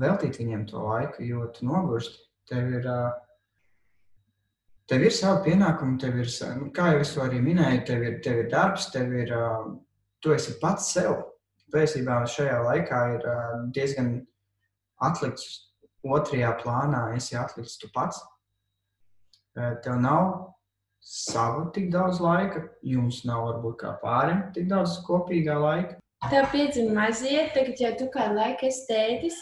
veltīt 0.00 0.38
viņiem 0.38 0.66
to 0.70 0.84
laiku, 0.84 1.24
jo 1.26 1.48
tu 1.54 1.66
nogursti. 1.66 2.22
Tev 2.50 2.70
ir, 2.78 2.86
tev 4.90 5.04
ir 5.06 5.14
savi 5.14 5.50
pienākumi, 5.50 5.98
tev 6.02 6.18
ir, 6.22 6.30
nu, 6.58 6.70
kā 6.74 6.92
jau 6.94 7.02
es 7.02 7.14
to 7.14 7.24
arī 7.24 7.42
minēju, 7.42 7.82
tev 7.86 8.06
ir, 8.06 8.16
tev 8.24 8.44
ir 8.44 8.50
darbs, 8.50 8.88
tev 8.94 9.12
ir, 9.14 9.34
tu 10.22 10.34
esi 10.34 10.56
pats 10.62 10.92
sev. 10.94 11.18
Patiesībā 11.70 12.22
šajā 12.26 12.56
laikā 12.66 13.00
ir 13.14 13.26
diezgan 13.74 14.16
atlikts 15.06 15.44
otrajā 16.02 16.50
plānā, 16.62 17.04
esi 17.18 17.38
atlikts 17.38 17.78
tu 17.78 17.90
pats. 17.94 18.18
Tev 19.56 19.98
nav 20.00 20.26
savu 21.00 21.70
tik 21.74 21.88
daudz 21.92 22.20
laika, 22.20 22.62
jums 22.86 23.22
nav 23.28 23.46
varbūt 23.48 23.78
kā 23.82 23.94
pārim 24.02 24.42
tik 24.54 24.68
daudz 24.70 24.98
kopīgā 25.06 25.56
laika. 25.60 25.96
Tev 26.28 26.50
piedzima 26.52 27.06
mazie, 27.06 27.46
tagad 27.54 27.80
jau 27.80 27.92
tu 27.98 28.10
kā 28.12 28.28
laika 28.34 28.68
esi 28.68 28.84
tētis. 28.90 29.38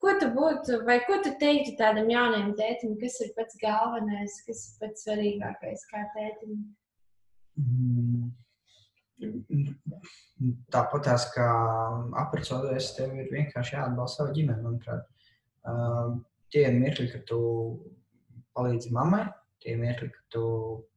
Ko 0.00 0.14
tu 0.20 0.30
būtu, 0.32 0.80
vai 0.84 0.98
ko 1.04 1.18
tu 1.24 1.32
teiktu 1.40 1.76
tādam 1.78 2.08
jaunam 2.12 2.52
tētim, 2.56 2.96
kas 3.00 3.18
ir 3.24 3.32
pats 3.36 3.56
galvenais, 3.60 4.38
kas 4.48 4.64
ir 4.68 4.80
pats 4.80 5.04
svarīgākais 5.06 5.84
kā 5.92 6.02
tētim? 6.16 6.56
Mm. 7.60 8.32
Tāpat 10.74 11.06
tās 11.06 11.28
kā 11.32 11.46
apracēties, 12.24 12.90
tev 12.98 13.14
ir 13.20 13.30
vienkārši 13.32 13.76
jāatbalsta 13.76 14.24
savu 14.24 14.34
ģimeni, 14.36 14.64
manuprāt. 14.64 15.06
Uh, 15.64 16.18
tie 16.52 16.66
ir 16.68 16.76
mirkļi, 16.80 17.06
kad 17.14 17.24
tu 17.28 17.40
palīdzi 18.56 18.92
mammai, 18.92 19.24
tie 19.64 19.74
ir 19.74 19.80
mirkļi, 19.80 20.10
kad 20.12 20.24
tu 20.34 20.44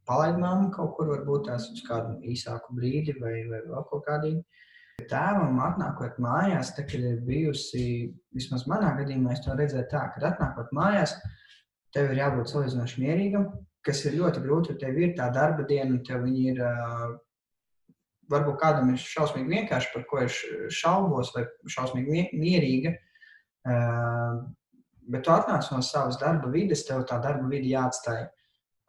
palaidi 0.08 0.42
mammu 0.44 0.72
kaut 0.76 0.96
kur, 0.98 1.12
varbūt 1.14 1.48
tās 1.48 1.70
uz 1.72 1.84
kādu 1.88 2.18
īsāku 2.28 2.76
brīdi 2.76 3.16
vai, 3.22 3.40
vai 3.50 3.62
vēl 3.66 3.86
kaut 3.90 4.04
kādīgi. 4.08 4.44
Tēvam 5.08 5.60
atnākot 5.62 6.18
mājās, 6.22 6.74
tā, 6.74 6.84
kad 6.88 7.04
ir 7.06 7.20
bijusi, 7.26 7.84
vismaz 8.34 8.66
manā 8.70 8.96
gadījumā, 8.98 9.36
es 9.36 9.44
to 9.46 9.54
redzēju 9.56 9.86
tā, 9.92 10.08
ka 10.14 10.24
atnākot 10.32 10.72
mājās, 10.74 11.14
tev 11.94 12.12
ir 12.12 12.24
jābūt 12.24 12.52
salīdzinoši 12.52 13.04
mierīgam, 13.04 13.48
kas 13.86 14.04
ir 14.10 14.18
ļoti 14.18 14.42
grūti, 14.44 14.74
jo 14.74 14.82
tev 14.82 14.98
ir 15.00 15.14
tā 15.20 15.30
darba 15.36 15.68
diena, 15.70 15.92
un 15.94 16.02
tev 16.08 16.26
viņi 16.26 16.48
ir, 16.52 16.64
varbūt 18.34 18.58
kādam 18.64 18.90
ir 18.92 19.00
šausmīgi 19.00 19.54
vienkārši, 19.54 19.94
par 19.94 20.08
ko 20.10 20.24
es 20.26 20.40
šaubos, 20.76 21.32
vai 21.36 21.46
šausmīgi 21.78 22.16
mie- 22.16 22.42
mierīga, 22.42 22.96
bet 25.08 25.24
tu 25.24 25.32
atnāc 25.32 25.70
no 25.72 25.84
savas 25.86 26.18
darba 26.20 26.50
vides, 26.52 26.84
tev 26.90 27.06
tā 27.08 27.22
darba 27.24 27.48
vide 27.54 27.70
jāatstāj 27.70 28.26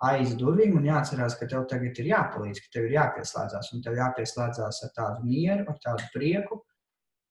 aiz 0.07 0.35
durvīm 0.39 0.77
un 0.79 0.87
jāatcerās, 0.87 1.37
ka 1.39 1.49
tev 1.51 1.67
tagad 1.71 1.99
ir 1.99 2.11
jāpalīdz, 2.13 2.63
ka 2.63 2.73
tev 2.77 2.89
ir 2.89 2.97
jāpieslēdzās, 2.99 3.73
un 3.75 3.83
tev 3.83 3.99
jāpieslēdzās 3.99 4.83
ar 4.87 4.93
tādu 4.95 5.27
mieru, 5.27 5.67
ar 5.67 5.81
tādu 5.83 6.07
prieku, 6.15 6.61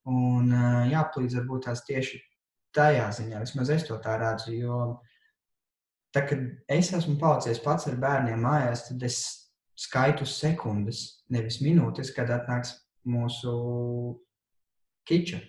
un 0.08 0.52
ā, 0.52 0.72
jāpalīdz 0.92 1.38
varbūt 1.40 1.68
tās 1.68 1.84
tieši 1.88 2.20
tajā 2.76 3.08
ziņā, 3.16 3.40
vismaz 3.44 3.72
es 3.72 3.86
to 3.88 3.96
tā 4.04 4.18
redzu, 4.20 4.52
jo 4.58 4.78
tā, 6.12 6.26
kad 6.28 6.44
es 6.72 6.92
esmu 6.96 7.16
palicis 7.20 7.60
pats 7.64 7.88
ar 7.88 7.96
bērniem 8.00 8.44
mājās, 8.44 8.88
tad 8.90 9.04
es 9.08 9.20
skaitu 9.78 10.26
sekundes, 10.28 11.22
nevis 11.32 11.60
minūtes, 11.64 12.12
kad 12.16 12.30
atnāks 12.34 12.74
mūsu 13.08 13.52
kiča. 15.08 15.40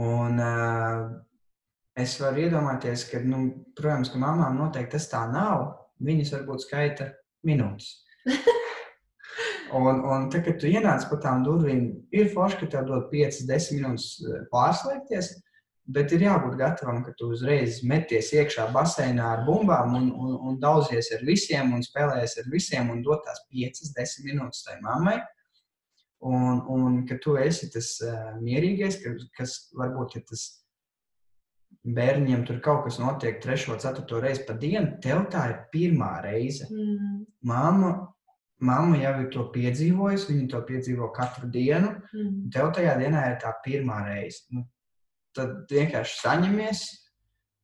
Un 0.00 0.38
uh, 0.38 1.10
es 1.98 2.14
varu 2.22 2.44
iedomāties, 2.46 3.04
ka, 3.10 3.20
nu, 3.26 3.42
protams, 3.76 4.10
ka 4.12 4.20
mamām 4.22 4.58
noteikti 4.58 4.96
tas 4.96 5.08
tā 5.12 5.24
nav. 5.30 5.79
Viņas 6.00 6.32
varbūt 6.36 6.64
skaita 6.64 7.12
minūtes. 7.46 7.92
Un, 9.70 10.00
un 10.02 10.24
tad, 10.30 10.42
kad 10.42 10.56
tu 10.58 10.66
ienāc 10.66 11.04
pa 11.06 11.16
tām 11.22 11.44
durvīm, 11.46 11.84
ir 12.10 12.32
forši, 12.32 12.56
ka 12.58 12.66
tev 12.72 12.88
dod 12.88 13.04
5, 13.12 13.44
10 13.46 13.76
minūtes 13.76 14.06
eh, 14.26 14.40
pārslēgties, 14.50 15.28
bet 15.94 16.10
ir 16.14 16.24
jābūt 16.26 16.56
gatavam, 16.58 17.04
ka 17.06 17.14
tu 17.18 17.30
uzreiz 17.34 17.80
meties 17.86 18.32
iekšā 18.34 18.66
baseinā 18.74 19.28
ar 19.36 19.44
bumbām 19.46 19.94
un, 19.98 20.08
un, 20.10 20.32
un 20.50 20.58
daudzies 20.62 21.12
ar 21.14 21.22
visiem 21.26 21.70
un 21.76 21.84
spēlējies 21.86 22.36
ar 22.42 22.50
visiem 22.50 22.90
un 22.90 23.04
dot 23.06 23.22
tās 23.26 23.44
5, 23.50 23.92
10 23.94 24.26
minūtes 24.26 24.66
tai 24.66 24.78
mammai. 24.82 25.20
Un, 26.26 26.60
un 26.68 26.98
ka 27.08 27.16
tu 27.22 27.38
esi 27.40 27.70
tas 27.72 27.94
uh, 28.04 28.34
mierīgais, 28.42 28.98
ka, 29.00 29.14
kas 29.38 29.54
varbūt 29.78 30.18
ir 30.18 30.26
tas 30.28 30.42
bērniem 31.84 32.44
tur 32.46 32.60
kaut 32.64 32.84
kas 32.84 32.98
notiek 33.00 33.40
trešo, 33.42 33.78
ceturto 33.80 34.20
reizi 34.20 34.44
pa 34.46 34.56
dienu, 34.60 34.98
tev 35.02 35.24
tā 35.32 35.46
ir 35.50 35.58
pirmā 35.72 36.12
reize. 36.24 36.68
Mm. 36.68 37.24
Mamma, 37.48 37.92
mamma 38.60 39.00
jau 39.00 39.14
ir 39.22 39.28
to 39.32 39.46
piedzīvojusi, 39.54 40.32
viņa 40.34 40.48
to 40.52 40.62
piedzīvo 40.68 41.10
katru 41.16 41.48
dienu. 41.52 41.94
Mm. 42.12 42.50
Tev 42.52 42.72
tajā 42.76 42.96
dienā 43.00 43.26
ir 43.32 43.38
tā 43.42 43.54
pirmā 43.64 44.02
reize. 44.08 44.44
Nu, 44.54 44.66
tad 45.36 45.70
vienkārši 45.72 46.20
saņemies. 46.24 46.88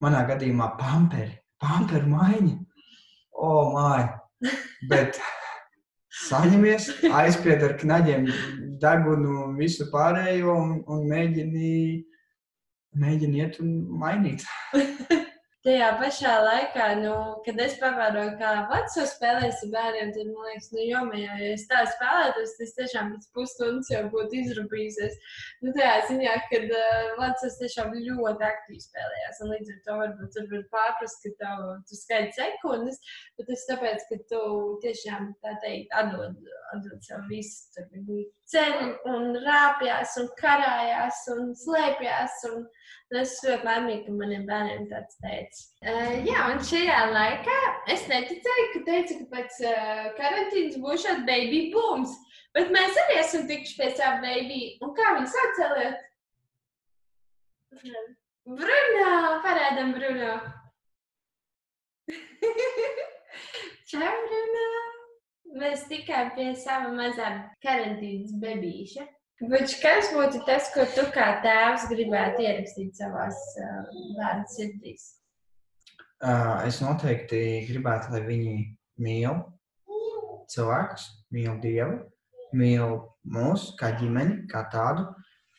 Manā 0.05 0.27
gadījumā 0.29 0.75
pamperi, 0.77 1.33
pamperu 1.61 2.11
maiņa. 2.13 2.57
O, 3.37 3.53
māja! 3.73 4.11
Bet 4.91 5.17
saņemies, 6.27 6.91
aizpied 7.17 7.65
ar 7.65 7.77
knaģiem, 7.81 8.27
degunu, 8.81 9.55
visu 9.57 9.89
pārējo 9.93 10.53
un, 10.53 10.75
un 10.93 11.07
mēģini, 11.09 11.73
mēģini 13.01 13.43
iet 13.45 13.61
un 13.63 13.73
mainīt. 14.03 14.47
Tajā 15.67 15.87
pašā 15.99 16.33
laikā, 16.47 16.85
nu, 17.01 17.13
kad 17.43 17.57
es 17.59 17.73
pavēroju, 17.81 18.37
kā 18.39 18.51
vecā 18.71 19.03
spēlēs 19.11 19.65
ar 19.65 19.71
bērniem, 19.73 20.13
tad 20.15 20.29
man 20.31 20.45
liekas, 20.47 20.69
nu, 20.71 20.85
jomajā, 20.87 21.39
ja 21.41 21.49
es 21.57 21.65
tā 21.67 21.81
spēlētos, 21.91 22.53
tas 22.61 22.75
tiešām 22.77 23.09
pēc 23.11 23.25
pusstundas 23.35 23.91
jau 23.91 24.05
būtu 24.13 24.39
izrūpījusies. 24.45 25.17
Nu, 25.67 25.73
tajā 25.75 25.97
ziņā, 26.13 26.37
kad 26.53 26.69
uh, 26.71 27.09
vecais 27.19 27.59
tiešām 27.65 27.91
ļoti 27.97 28.47
aktīvi 28.47 28.85
spēlējās, 28.85 29.43
un 29.43 29.53
līdz 29.57 29.73
ar 29.75 29.83
to 29.89 29.99
varbūt 30.05 30.37
tur 30.37 30.47
var 30.53 30.65
pārprast, 30.77 31.27
ka 31.27 31.35
tev, 31.43 31.67
tu 31.91 31.99
skaiti 31.99 32.39
sekundes, 32.39 33.03
bet 33.35 33.51
tas 33.51 33.67
tāpēc, 33.73 34.07
ka 34.13 34.23
tu 34.31 34.45
tiešām, 34.87 35.33
tā 35.43 35.59
teikt, 35.67 35.91
atdod, 35.99 36.39
atdod 36.77 37.11
sev 37.11 37.27
visu, 37.33 37.67
tur 37.75 37.91
viņi 38.47 38.93
ceļ 39.03 39.13
un 39.13 39.25
rāpjās 39.43 40.17
un 40.23 40.29
karājās 40.39 41.25
un 41.35 41.55
slēpjās 41.59 42.43
un 42.53 42.67
Un 43.07 43.21
Es 43.21 43.37
ļoti 43.47 43.63
laimīga, 43.63 44.03
ka 44.09 44.13
maniem 44.19 44.47
bērniem 44.49 44.87
tāds 44.91 45.19
teica. 45.23 45.61
Uh, 45.87 46.15
jā, 46.27 46.41
un 46.51 46.59
šajā 46.67 47.03
laikā 47.13 47.59
es 47.95 48.03
neticēju, 48.11 48.65
ka 48.73 48.81
teica, 48.89 49.19
ka 49.21 49.27
pēc 49.37 49.59
uh, 49.63 50.01
karantīnas 50.17 50.81
būs 50.83 51.05
šāds 51.05 51.23
baby 51.29 51.61
booms. 51.75 52.17
Bet 52.57 52.73
mēs 52.75 52.99
arī 53.05 53.21
esam 53.21 53.47
tikuši 53.47 53.79
pie 53.79 53.93
savu 53.95 54.19
baby. 54.25 54.61
Un 54.83 54.91
kā 54.99 55.13
viņi 55.15 55.31
sauc 55.37 55.63
Eliot? 55.69 55.99
Bruno! 58.59 59.15
Parādam 59.47 59.95
Bruno! 59.95 60.33
Čau, 63.93 64.15
Bruno! 64.27 64.46
Mēs 65.57 65.87
tikām 65.89 66.35
pie 66.37 66.51
sava 66.59 66.91
mazā 66.93 67.29
karantīnas 67.65 68.35
bebīša. 68.43 69.07
Bet 69.49 69.73
kas 69.83 70.11
būtu 70.17 70.41
tas, 70.49 70.71
ko 70.73 70.85
tu 70.97 71.05
kā 71.13 71.27
tēvs 71.45 71.87
gribētu 71.91 72.45
ierakstīt 72.45 72.97
savā 72.97 73.27
bērnu 74.17 74.47
sirdīs? 74.53 75.11
Uh, 76.25 76.65
es 76.65 76.81
noteikti 76.81 77.39
gribētu, 77.69 78.15
lai 78.15 78.23
viņi 78.25 78.55
mīl 79.05 79.43
cilvēkus, 80.49 81.05
mīl 81.37 81.59
Dievu, 81.61 81.99
mīl 82.57 82.97
mūs 83.29 83.69
kā 83.81 83.93
ģimeni, 84.01 84.47
kā 84.49 84.65
tādu. 84.73 85.05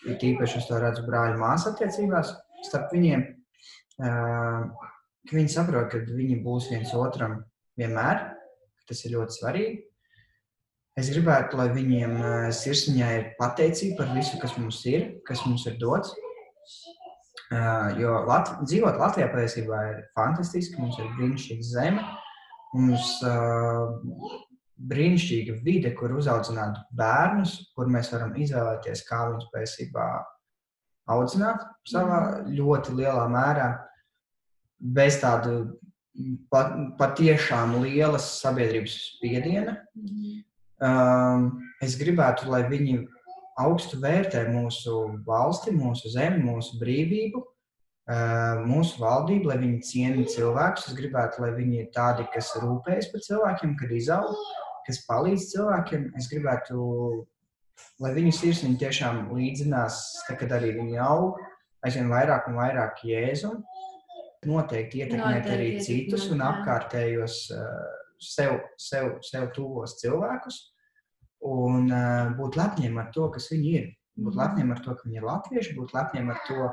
Ir 0.09 0.17
tīpaši 0.21 0.61
es 0.61 0.69
to 0.69 0.79
redzu 0.81 1.05
brāļu 1.05 1.37
māsu 1.41 1.69
attiecībās 1.71 2.33
starp 2.65 2.93
viņiem. 2.93 3.27
Uh, 3.97 4.65
ka 5.27 5.37
viņi 5.37 5.53
saprot, 5.53 5.91
ka 5.93 6.01
viņi 6.07 6.39
būs 6.45 6.71
viens 6.73 6.93
otram 6.97 7.43
vienmēr. 7.77 8.25
Tas 8.87 9.05
ir 9.05 9.17
ļoti 9.17 9.37
svarīgi. 9.37 9.77
Es 10.97 11.11
gribētu, 11.13 11.59
lai 11.59 11.67
viņiem 11.75 12.13
uh, 12.17 12.47
sirsniņā 12.57 13.09
ir 13.13 13.25
pateicība 13.37 13.99
par 13.99 14.15
visu, 14.15 14.39
kas 14.41 14.55
mums 14.57 14.79
ir, 14.89 15.11
kas 15.27 15.43
mums 15.45 15.67
ir 15.69 15.75
dots. 15.81 16.15
Uh, 17.47 17.93
jo 18.01 18.15
Lat 18.27 18.49
dzīvot 18.63 18.97
Latvijā 18.99 19.27
patiesībā 19.31 19.81
ir 19.91 19.99
fantastiski. 20.17 20.81
Mums 20.81 20.97
ir 20.97 21.11
brīnišķīga 21.19 21.67
zeme. 21.67 22.05
Mums 22.73 23.11
uh, 23.29 23.93
brīnišķīga 24.89 25.59
vide, 25.65 25.93
kur 25.97 26.17
uzaudzināt 26.17 26.81
bērnus, 26.97 27.55
kur 27.77 27.93
mēs 27.93 28.09
varam 28.13 28.33
izvēlēties, 28.37 29.05
kā 29.07 29.21
viņus 29.29 29.51
pēcībā 29.53 30.07
audzināt 31.13 31.61
savā 31.87 32.19
ļoti 32.49 32.97
lielā 32.97 33.29
mērā, 33.31 33.69
bez 34.81 35.21
tādu 35.21 35.59
pat, 36.51 36.73
patiešām 36.99 37.77
lielas 37.85 38.27
sabiedrības 38.41 38.97
spiediena. 39.13 39.79
Um, 39.95 40.43
es 41.81 41.97
gribētu, 41.97 42.49
lai 42.51 42.63
viņi 42.69 42.99
augstu 43.57 43.99
vērtē 44.01 44.45
mūsu 44.53 45.23
valsti, 45.25 45.73
mūsu 45.73 46.11
zemi, 46.13 46.43
mūsu 46.45 46.77
brīvību, 46.81 47.41
uh, 47.41 48.61
mūsu 48.67 49.01
valdību, 49.01 49.49
lai 49.49 49.57
viņi 49.63 49.81
ciena 49.87 50.25
cilvēkus. 50.29 50.91
Es 50.91 50.97
gribētu, 50.97 51.41
lai 51.41 51.51
viņi 51.57 51.81
ir 51.81 51.89
tādi, 51.95 52.27
kas 52.33 52.53
rūpējas 52.61 53.09
par 53.11 53.25
cilvēkiem, 53.25 53.73
kad 53.79 53.91
izaug, 53.97 54.37
kas 54.87 55.01
palīdz 55.09 55.49
cilvēkiem. 55.55 56.07
Es 56.19 56.29
gribētu, 56.31 56.77
lai 58.03 58.13
viņu 58.15 58.35
sirsniņi 58.37 58.81
tiešām 58.85 59.27
līdzinās, 59.33 60.01
kad 60.29 60.53
arī 60.53 60.75
viņi 60.77 61.01
aug, 61.03 61.41
aizvien 61.85 62.09
vairāk 62.13 62.49
un 62.51 62.61
vairāk 62.61 63.03
jēzumu. 63.07 63.63
Noteikti 64.47 65.01
ietekmēt 65.01 65.47
Noteikti 65.47 65.53
arī 65.55 65.69
citus 65.81 66.27
un 66.31 66.43
apkārtējos 66.45 67.39
uh, 67.57 68.06
sev, 68.19 68.59
sev, 68.77 69.17
sev 69.21 69.51
tuvos 69.55 69.97
cilvēkus 70.01 70.57
un 71.45 71.91
uh, 71.91 72.33
būt 72.37 72.57
lepniem 72.57 72.97
ar 72.97 73.11
to, 73.13 73.29
kas 73.29 73.49
viņi 73.53 73.73
ir. 73.79 73.87
Būt 74.17 74.33
Mhm. 74.33 74.39
lepniem 74.41 74.71
ar 74.73 74.79
to, 74.83 74.95
ka 74.95 75.03
viņi 75.05 75.17
ir 75.17 75.25
latvieši, 75.29 75.75
būt 75.77 75.93
lepniem 75.93 76.29
ar 76.33 76.39
to, 76.47 76.69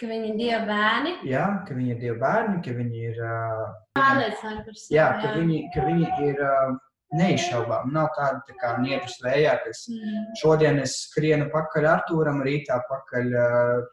Ka 0.00 0.06
viņi 0.06 0.28
ir 0.30 0.36
dievi 0.38 0.66
bērni. 0.66 1.10
jā, 1.28 1.46
ka 1.66 1.74
viņi 1.74 1.90
ir 1.90 1.98
dievi 2.00 2.18
bērni, 2.18 2.62
ka 2.64 2.70
viņi 2.70 3.02
ir, 3.10 3.18
uh, 3.22 3.74
Pārliecināti 3.98 4.64
par 4.64 4.74
sevi. 4.74 4.96
jā, 4.96 5.08
ka 5.22 5.32
viņi, 5.38 5.58
ka 5.74 5.80
viņi 5.86 6.06
ir 6.28 6.40
uh, 6.42 6.78
neizšaubām. 7.12 7.92
Nav 7.92 8.08
tāda 8.16 8.40
tā 8.48 8.54
kā 8.62 8.70
niedras 8.80 9.18
vējā, 9.22 9.58
kas 9.64 9.86
Mm. 9.90 10.24
šodien 10.40 10.80
es 10.80 10.94
skrienu 11.08 11.50
pakaļ 11.52 11.84
Artūram, 11.96 12.40
rītā 12.42 12.80
pakaļ 12.88 13.26
uh, 13.34 13.86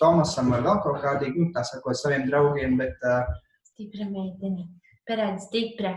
Tomasam 0.00 0.50
vai 0.50 0.60
vēl 0.60 0.82
kaut 0.82 1.00
kādīgi, 1.04 1.36
nu, 1.38 1.52
tā 1.54 1.62
sakot, 1.64 1.94
saviem 1.96 2.26
draugiem, 2.28 2.76
bet 2.76 2.96
uh, 3.04 3.22
Stipra 3.62 4.04
meitene. 4.10 4.66
Parāda 5.08 5.40
stipra. 5.42 5.94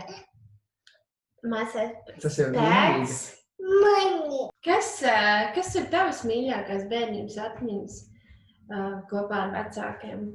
Māsai 1.48 1.88
tas 2.18 2.36
jau 2.36 2.48
ir 2.50 2.58
spēks. 2.58 3.16
mīlīgi. 3.62 4.44
Kas, 4.66 4.90
ā, 5.06 5.18
kas 5.56 5.72
ir 5.78 5.88
tavas 5.92 6.24
mīļākās 6.28 6.88
bērnības 6.90 7.36
atmiņas 7.46 7.98
ā, 8.04 8.80
kopā 9.10 9.44
ar 9.46 9.54
vecākiem? 9.54 10.26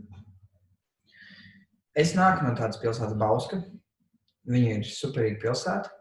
Es 1.93 2.15
nāku 2.17 2.47
no 2.47 2.55
tādas 2.57 2.79
pilsētas 2.81 3.17
Bauska. 3.19 3.61
Viņa 4.49 4.79
ir 4.79 4.87
superīga 4.89 5.41
pilsēta. 5.43 5.91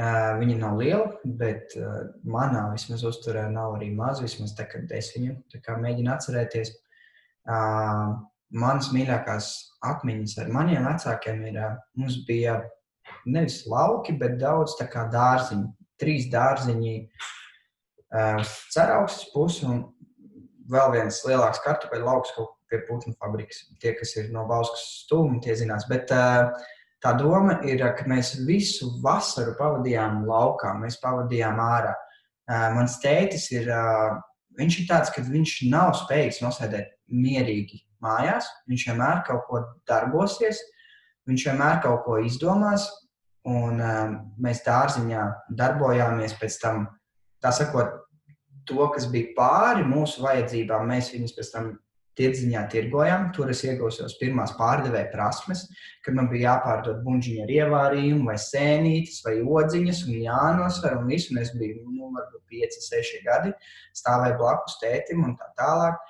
Uh, 0.00 0.38
viņa 0.38 0.56
nav 0.60 0.78
liela, 0.78 1.08
bet 1.24 1.74
uh, 1.76 2.04
manā 2.22 2.68
vismaz 2.70 3.02
uzturē 3.04 3.48
nav 3.50 3.74
arī 3.80 3.90
maza. 3.96 4.22
Vismaz 4.24 4.54
tā, 4.56 4.68
kad 4.70 4.92
es 4.96 5.10
viņu 5.16 5.34
tā 5.50 5.58
kā 5.64 5.74
mēģinu 5.82 6.12
atcerēties. 6.14 6.70
Uh, 7.50 8.20
manas 8.50 8.90
mīļākās 8.94 9.50
atmiņas 9.86 10.36
ar 10.42 10.52
maniem 10.52 10.86
vecākiem 10.88 11.42
ir, 11.48 11.58
mums 11.98 12.20
bija 12.28 12.60
nevis 13.26 13.62
lauki, 13.70 14.16
bet 14.18 14.38
daudz 14.40 14.76
dārziņu. 14.80 15.68
Trīs 16.00 16.30
dārziņi 16.32 16.94
uz 18.40 18.52
ceraugsmes 18.72 19.26
pusi 19.34 19.66
un 19.68 19.82
vēl 20.70 20.94
viens 20.94 21.18
lielāks 21.26 21.60
kartupeļu 21.64 22.06
lauks 22.06 22.32
kaut 22.36 22.54
pie 22.70 22.80
putnu 22.86 23.12
fabrikas. 23.18 23.66
Tie, 23.82 23.92
kas 23.98 24.14
ir 24.16 24.30
no 24.32 24.46
Bauskas 24.48 24.86
stūma, 25.02 25.40
tie 25.44 25.56
zinās. 25.58 25.84
Bet 25.90 26.08
tā 26.08 27.12
doma 27.18 27.58
ir, 27.68 27.82
ka 27.98 28.06
mēs 28.08 28.36
visu 28.46 28.94
vasaru 29.04 29.56
pavadījām 29.58 30.24
laukā, 30.28 30.72
mēs 30.80 31.00
pavadījām 31.02 31.60
ārā. 31.60 31.92
Mans 32.76 32.96
tētis 33.02 33.50
ir, 33.52 33.68
viņš 34.58 34.80
ir 34.80 34.88
tāds, 34.88 35.12
ka 35.14 35.26
viņš 35.26 35.56
nav 35.70 35.92
spējīgs 36.00 36.40
nosēdēt 36.46 36.96
mierīgi 37.10 37.84
mājās. 38.04 38.48
Viņš 38.70 38.86
vienmēr 38.90 39.22
kaut 39.26 39.46
ko 39.48 39.62
darbosies, 39.88 40.62
viņš 41.28 41.46
vienmēr 41.50 41.82
kaut 41.84 42.04
ko 42.06 42.20
izdomās. 42.24 42.88
Un 43.48 43.80
uh, 43.80 44.16
mēs 44.36 44.60
dārziņā 44.66 45.20
darbojāmies 45.56 46.34
pēc 46.36 46.58
tam, 46.60 46.82
tā 47.40 47.54
sakot, 47.56 47.94
to, 48.68 48.82
kas 48.94 49.06
bija 49.10 49.32
pāri 49.36 49.86
mūsu 49.88 50.20
vajadzībām, 50.26 50.90
mēs 50.90 51.08
viņus 51.14 51.32
pēc 51.38 51.54
tam 51.54 51.70
tirdziņā 52.20 52.62
tirgojām. 52.72 53.28
Tur 53.34 53.52
es 53.54 53.62
iegūstu 53.66 54.02
savas 54.02 54.16
pirmās 54.20 54.52
pārdevēja 54.58 55.10
prasmes, 55.12 55.64
kad 56.04 56.16
man 56.16 56.28
bija 56.30 56.50
jāpārdod 56.50 57.02
buļbuļsaktas 57.04 57.44
ar 57.46 57.54
ievārījumu, 57.56 58.26
vai 58.28 58.36
sēnītes, 58.40 59.20
vai 59.26 59.36
odziņas, 59.40 60.04
un 60.08 60.20
jānosver. 60.26 60.98
Un 61.00 61.10
visu, 61.10 61.34
un 61.34 61.42
es 61.42 61.52
biju 61.56 61.84
nu, 61.86 62.10
varbūt 62.16 62.44
5, 62.52 62.80
6 62.86 63.22
gadi, 63.26 63.54
stāvēju 63.96 64.38
blakus 64.40 64.78
tētim 64.82 65.24
un 65.28 65.36
tā 65.40 65.50
tālāk. 65.60 66.00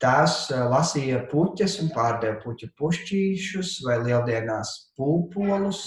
Tās 0.00 0.46
uh, 0.48 0.64
lasīja 0.72 1.24
puķus 1.28 1.78
un 1.82 1.90
pārdeva 1.92 2.38
puķu 2.40 2.70
pušķīšus 2.80 3.80
vai 3.84 3.98
lieldienās 4.04 4.70
pulpolus. 4.96 5.82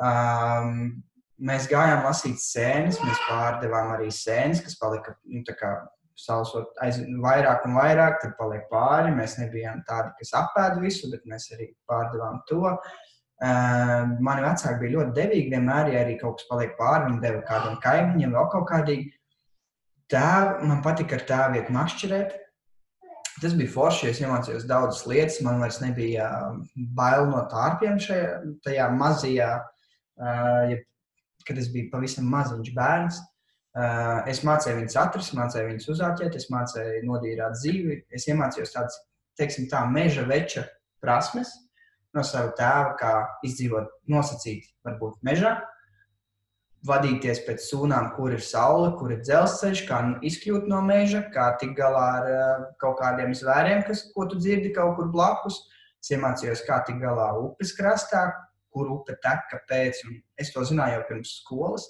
Um, 0.00 1.02
mēs 1.44 1.68
gājām 1.70 2.06
lasīt 2.06 2.40
sēnes, 2.40 3.00
mēs 3.04 3.26
pārdevām 3.28 3.92
arī 3.98 4.08
sēnes, 4.14 4.62
kas 4.64 4.78
palika 4.80 5.16
nu, 5.28 5.42
tā 5.46 5.56
kā 5.58 5.74
salsot 6.18 6.78
aizvien 6.82 7.18
vairāk 7.22 7.66
un 7.66 7.74
vairāk, 7.78 8.20
tad 8.22 8.36
paliek 8.38 8.68
pāri. 8.70 9.12
Mēs 9.14 9.36
nebijām 9.40 9.82
tādi, 9.88 10.14
kas 10.20 10.32
apēda 10.40 10.80
visu, 10.82 11.10
bet 11.12 11.26
mēs 11.28 11.50
arī 11.56 11.72
pārdevām 11.90 12.40
to. 12.50 12.62
Uh, 12.64 14.14
mani 14.24 14.44
vecāki 14.46 14.80
bija 14.80 14.94
ļoti 14.94 15.14
devīgi. 15.18 15.50
Vienmēr, 15.52 15.90
ja 15.92 16.04
arī 16.04 16.14
kaut 16.20 16.38
kas 16.38 16.48
paliek 16.48 16.76
pāri, 16.78 17.10
viņi 17.10 17.20
deva 17.24 17.42
kādam 17.48 17.76
kaimiņam, 17.82 18.38
vēl 18.38 18.48
kaut 18.54 18.66
kādīgi. 18.70 19.10
Tēv, 20.12 20.62
man 20.68 20.82
patika 20.84 21.18
ar 21.18 21.26
tēvu 21.28 21.58
iet 21.58 21.70
mašķirēt. 21.74 22.34
Tas 23.42 23.54
bija 23.58 23.70
forši, 23.72 24.12
es 24.12 24.20
iemācījos 24.22 24.66
daudzas 24.70 25.04
lietas. 25.10 25.40
Man 25.42 25.58
vairs 25.62 25.80
nebija 25.82 26.28
uh, 26.30 26.58
bail 26.96 27.26
no 27.32 27.42
tārpiem 27.50 27.98
šajā 28.02 28.28
tajā 28.66 28.88
mazajā, 28.94 29.48
uh, 29.58 30.60
ja, 30.70 30.78
kad 31.48 31.58
es 31.60 31.70
biju 31.72 31.90
pavisam 31.92 32.28
maziņš 32.30 32.70
bērns. 32.76 33.18
Uh, 33.74 34.20
es 34.30 34.44
mācīju 34.46 34.78
viņus 34.78 34.96
atrast, 35.02 35.34
mācīju 35.34 35.72
viņus 35.72 35.90
uzāķēt, 35.96 36.38
es 36.38 36.46
mācīju 36.54 37.02
nodīrāt 37.08 37.58
dzīvi. 37.58 38.04
Es 38.14 38.28
iemācījos 38.30 38.74
tādas, 38.76 39.00
teiksim, 39.40 39.66
tā 39.72 39.82
meža 39.90 40.22
veča 40.30 40.68
prasmes 41.02 41.50
no 42.14 42.22
sava 42.22 42.52
tēva, 42.54 42.94
kā 43.00 43.14
izdzīvot 43.46 43.90
nosacīt, 44.14 44.68
varbūt 44.86 45.18
mežā, 45.26 45.56
vadīties 46.86 47.40
pēc 47.46 47.64
sūnām, 47.64 48.10
kur 48.16 48.32
ir 48.36 48.42
saule, 48.44 48.90
kur 48.98 49.12
ir 49.14 49.22
dzelzceļš, 49.24 49.82
kā 49.88 50.00
nu 50.08 50.18
izkļūt 50.28 50.66
no 50.68 50.82
meža, 50.84 51.22
kā 51.32 51.46
tikt 51.60 51.76
galā 51.78 52.04
ar 52.18 52.30
uh, 52.30 52.64
kaut 52.82 52.98
kādiem 53.00 53.32
zvēriem, 53.34 53.84
kas, 53.86 54.06
ko 54.14 54.26
tu 54.28 54.36
dzirdi 54.36 54.72
kaut 54.76 54.96
kur 54.98 55.08
blakus. 55.12 55.62
Es 56.04 56.10
iemācījos, 56.12 56.66
kā 56.68 56.82
tikt 56.84 57.00
galā 57.00 57.30
upes 57.40 57.72
krastā, 57.78 58.26
kur 58.74 58.90
upe 58.92 59.16
tek, 59.24 59.46
kāpēc. 59.52 60.02
un 60.08 60.18
Es 60.36 60.52
to 60.52 60.60
zināju 60.66 60.98
jau 60.98 61.04
pirms 61.08 61.30
skolas. 61.40 61.86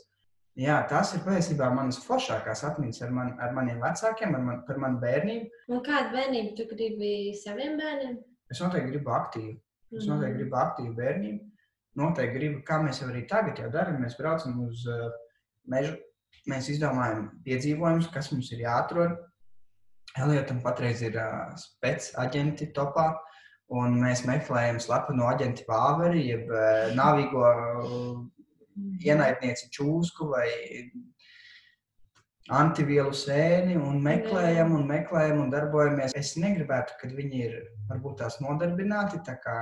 Jā, 0.55 0.77
tās 0.87 1.11
ir 1.17 1.25
patiesībā 1.25 1.67
manas 1.75 1.97
foršākās 2.05 2.61
atmiņas 2.69 3.01
ar, 3.03 3.11
man, 3.11 3.33
ar 3.43 3.51
maniem 3.57 3.81
vecākiem, 3.83 4.37
ar 4.39 4.43
man, 4.45 4.61
par 4.69 4.79
manu 4.79 5.01
bērnību. 5.03 5.49
Un 5.75 5.81
kādu 5.83 6.13
bērnību 6.15 6.53
tu 6.61 6.69
gribi 6.71 7.33
saviem 7.41 7.75
bērniem? 7.81 8.21
Es 8.53 8.61
noteikti 8.63 8.93
gribu 8.93 9.11
aktīvu. 9.11 9.57
Es 9.97 10.05
Mhm. 10.07 10.13
noteikti 10.13 10.39
gribu 10.39 10.57
aktīvu 10.63 10.95
bērnību. 11.01 11.41
Noteikti 11.99 12.39
gribu, 12.39 12.63
kā 12.67 12.81
mēs 12.83 12.99
jau 13.03 13.09
arī 13.11 13.23
tagad 13.31 13.61
jau 13.63 13.69
darām. 13.71 14.01
Mēs 14.03 14.17
braucam 14.19 14.57
uz 14.67 14.83
uh, 14.91 15.07
mežu, 15.71 15.95
mēs 16.51 16.69
izdomājam 16.73 17.29
piedzīvojumus, 17.47 18.11
kas 18.15 18.33
mums 18.33 18.51
ir 18.55 18.65
jāatrod. 18.65 19.15
Eliotam 20.19 20.59
patreiz 20.65 21.03
ir 21.07 21.19
uh, 21.21 21.53
spēc 21.59 22.13
aģenti 22.23 22.73
topā. 22.75 23.13
Un 23.75 23.95
mēs 24.03 24.25
meklējam 24.29 24.81
slepeno 24.83 25.29
aģentu 25.31 25.65
vāveri, 25.69 26.27
jeb 26.33 26.51
uh, 26.51 26.91
nāvīgo 26.99 27.45
uh, 27.47 28.19
ienaidnieci 29.07 29.71
čūsku 29.75 30.29
vai 30.35 30.49
antivielu 32.53 33.15
sēni 33.17 33.79
un 33.81 34.03
meklējam, 34.05 34.75
un 34.77 34.85
meklējam, 34.91 35.47
un 35.47 35.55
darbojamies. 35.55 36.19
Es 36.19 36.35
negribētu, 36.43 36.99
kad 37.01 37.15
viņi 37.17 37.41
ir 37.47 37.57
varbūt 37.89 38.19
tās 38.21 38.37
nodarbināti, 38.43 39.23
tā 39.25 39.39
kā 39.41 39.57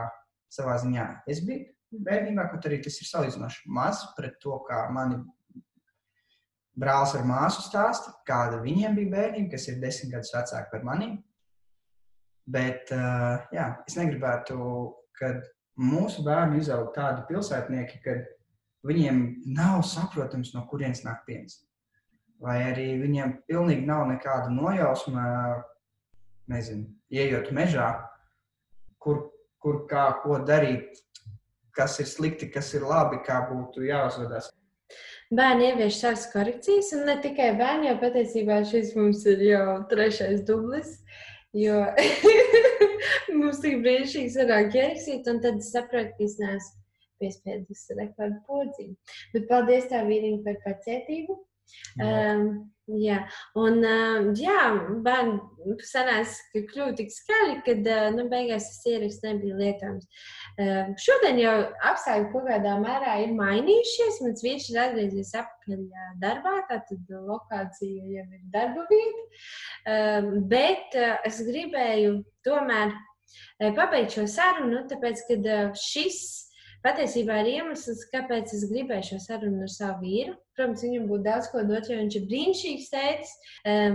savā 0.53 0.81
ziņā 0.81 1.07
es 1.31 1.45
biju 1.47 1.69
bērnībā, 1.93 2.49
kaut 2.51 2.67
arī 2.69 2.81
tas 2.83 2.99
ir 3.01 3.09
salīdzinoši 3.09 3.71
maz 3.73 4.03
pret 4.17 4.39
to, 4.43 4.57
kā 4.69 4.85
mani 4.95 5.21
brālis 6.79 7.15
ar 7.19 7.27
māsu 7.29 7.65
stāsta, 7.67 8.15
kāda 8.29 8.61
viņiem 8.63 8.97
bija 8.97 9.13
bērnība, 9.17 9.53
kas 9.55 9.69
ir 9.69 9.81
desmit 9.83 10.15
gadus 10.15 10.33
vecāki 10.35 10.71
par 10.73 10.87
mani. 10.89 11.11
Bet 12.53 12.91
uh, 12.95 13.43
jā, 13.55 13.67
es 13.87 13.97
negribētu, 13.99 14.57
kad 15.19 15.45
mūsu 15.79 16.25
bērni 16.27 16.63
izaug 16.63 16.91
tādi 16.97 17.23
pilsētnieki, 17.29 18.01
kad 18.05 18.25
viņiem 18.87 19.21
nav 19.55 19.85
saprotams, 19.87 20.55
no 20.57 20.65
kurienes 20.71 21.05
nāk 21.07 21.23
piens. 21.29 21.61
Vai 22.43 22.59
arī 22.73 22.89
viņiem 22.99 23.37
pilnīgi 23.47 23.87
nav 23.87 24.09
nekāda 24.11 24.51
nojausma, 24.51 25.27
nezinu, 26.51 26.89
ejot 27.15 27.53
mežā, 27.55 27.93
kur, 28.99 29.29
kur 29.63 29.85
kā 29.91 30.09
ko 30.25 30.41
darīt 30.43 30.99
kas 31.77 31.99
ir 32.03 32.09
slikti, 32.11 32.51
kas 32.53 32.73
ir 32.77 32.87
labi, 32.89 33.21
kā 33.27 33.43
būtu 33.51 33.87
jāuzvedās. 33.89 34.51
Bērni 35.33 35.71
ievieš 35.71 36.03
savas 36.03 36.27
korekcijas, 36.33 36.91
un 36.97 37.07
ne 37.09 37.17
tikai 37.25 37.55
bērni, 37.57 37.89
jo 37.89 37.97
patiesībā 38.03 38.59
šis 38.69 38.93
mums 38.99 39.25
ir 39.33 39.41
jau 39.47 39.79
trešais 39.89 40.43
dublis. 40.49 40.99
Jo 41.57 41.79
mums 43.39 43.61
tik 43.65 43.81
brīnišķīgi 43.85 44.35
sanāk 44.35 44.77
ierakstīt, 44.77 45.29
un 45.33 45.41
tad 45.45 45.61
sapratu, 45.65 46.15
ka 46.19 46.29
es 46.29 46.37
neesmu 46.41 46.83
piespiedus 47.23 47.87
rekordu 47.97 48.41
podzīm. 48.49 48.93
Bet 49.33 49.49
paldies 49.51 49.89
tā 49.93 50.03
vīriņ 50.09 50.39
par 50.47 50.61
pacietību. 50.67 51.39
Um, 52.01 52.45
jā, 53.01 53.19
un 53.59 53.83
uh, 53.85 54.31
jā, 54.37 54.59
bērni 55.05 55.77
sanāca, 55.87 56.63
kļuva 56.71 56.95
tik 56.99 57.13
skaļi, 57.13 57.59
ka 57.67 57.75
nu, 58.17 58.27
beigās 58.33 58.69
tas 58.71 58.89
ieraksts 58.91 59.25
nebija 59.27 59.59
lietojams. 59.61 60.09
Uh, 60.57 60.93
šodien 61.01 61.41
jau 61.43 61.55
apstākļi 61.93 62.31
kaut 62.33 62.49
kādā 62.49 62.75
mērā 62.83 63.19
ir 63.25 63.35
mainījušies. 63.37 64.21
Mans 64.25 64.45
vīrs 64.45 64.69
ir 64.73 64.83
atgriezies 64.87 65.35
atpakaļ 65.43 65.87
darbā, 66.23 66.57
tātad 66.71 67.17
lokācija 67.31 68.13
jau 68.17 68.27
ir 68.27 68.45
darba 68.55 68.87
vieta. 68.91 69.27
Uh, 69.83 70.31
bet 70.53 70.97
uh, 70.99 71.19
es 71.29 71.43
gribēju 71.47 72.23
tomēr 72.47 72.95
uh, 72.95 73.71
pabeigt 73.77 74.17
šo 74.17 74.27
sarunu, 74.31 74.87
tāpēc, 74.91 75.27
ka 75.29 75.43
uh, 75.43 75.77
šis 75.79 76.23
patiesībā 76.85 77.41
ir 77.43 77.51
iemesls, 77.57 78.05
kāpēc 78.13 78.53
es 78.57 78.67
gribēju 78.71 79.09
šo 79.13 79.19
sarunu 79.25 79.65
ar 79.67 79.73
savu 79.73 80.07
vīru. 80.07 80.37
Protams, 80.57 80.85
viņam 80.85 81.09
būtu 81.11 81.27
daudz 81.27 81.51
ko 81.53 81.65
dot, 81.69 81.89
jo 81.89 81.99
viņš 81.99 82.17
ir 82.19 82.29
brīnišķīgs 82.31 82.89
tētis. 82.93 83.35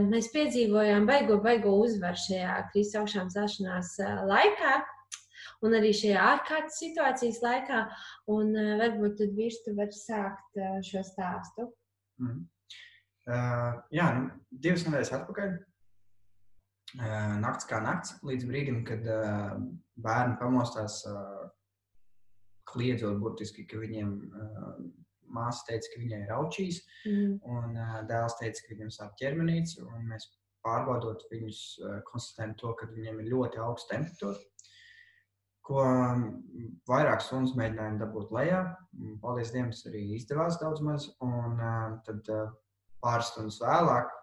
Mēs 0.08 0.32
piedzīvojām 0.34 1.08
baigo, 1.10 1.38
baigo 1.44 1.76
uzvaru 1.84 2.20
šajā 2.24 2.60
krīzes 2.72 2.98
augšām 3.02 3.32
celšanās 3.34 3.96
laikā. 4.30 4.78
Un 5.66 5.74
arī 5.74 5.90
šajā 5.96 6.26
ārkārtas 6.36 6.78
situācijas 6.82 7.40
laikā, 7.42 7.80
un 8.30 8.52
uh, 8.54 8.76
varbūt 8.82 9.16
tad 9.22 9.32
vīrs 9.38 9.64
tu 9.66 9.74
var 9.78 9.90
sākt 9.96 10.60
uh, 10.62 10.76
šo 10.86 11.02
stāstu. 11.06 11.72
Mm. 12.22 12.44
Uh, 13.28 13.80
jā, 13.92 14.06
nu, 14.20 14.30
divas 14.52 14.86
nedēļas 14.86 15.16
atpakaļ. 15.18 15.56
Uh, 16.98 17.34
nakts 17.42 17.68
kā 17.68 17.82
nakts, 17.84 18.14
līdz 18.28 18.46
brīdim, 18.48 18.84
kad 18.88 19.10
uh, 19.10 19.58
bērni 20.00 20.38
pamostās 20.40 21.02
kliedzot 22.78 23.20
burtiski, 23.22 23.66
ka 23.68 23.82
viņiem 23.82 24.16
uh, 24.30 24.74
māsa 25.34 25.66
teica, 25.68 25.92
ka 25.94 26.02
viņai 26.02 26.20
ir 26.26 26.34
aučīs, 26.38 26.82
mm. 27.08 27.38
un 27.52 27.78
uh, 27.78 27.96
dēls 28.10 28.38
teica, 28.40 28.64
ka 28.64 28.76
viņam 28.76 28.94
sāp 28.94 29.16
ķermenīts, 29.20 29.80
un 29.84 30.06
mēs 30.12 30.30
pārbaudot 30.66 31.26
viņus, 31.32 31.64
uh, 31.84 31.98
konstatējam 32.08 32.56
to, 32.62 32.76
ka 32.80 32.90
viņiem 32.94 33.24
ir 33.24 33.34
ļoti 33.34 33.62
augsta 33.64 33.96
temperatūra, 33.96 34.40
ko 35.68 35.84
vairāk 36.88 37.20
stundas 37.20 37.58
mēģinājām 37.60 37.98
dabūt 38.00 38.30
lejā. 38.32 38.62
Paldies 39.20 39.52
Dievam, 39.52 39.74
arī 39.90 40.04
izdevās 40.16 40.62
daudz 40.62 40.80
maz, 40.86 41.10
un 41.20 41.60
uh, 41.60 41.98
tad 42.08 42.32
uh, 42.32 42.54
pāris 43.04 43.34
stundas 43.34 43.60
vēlāk 43.60 44.14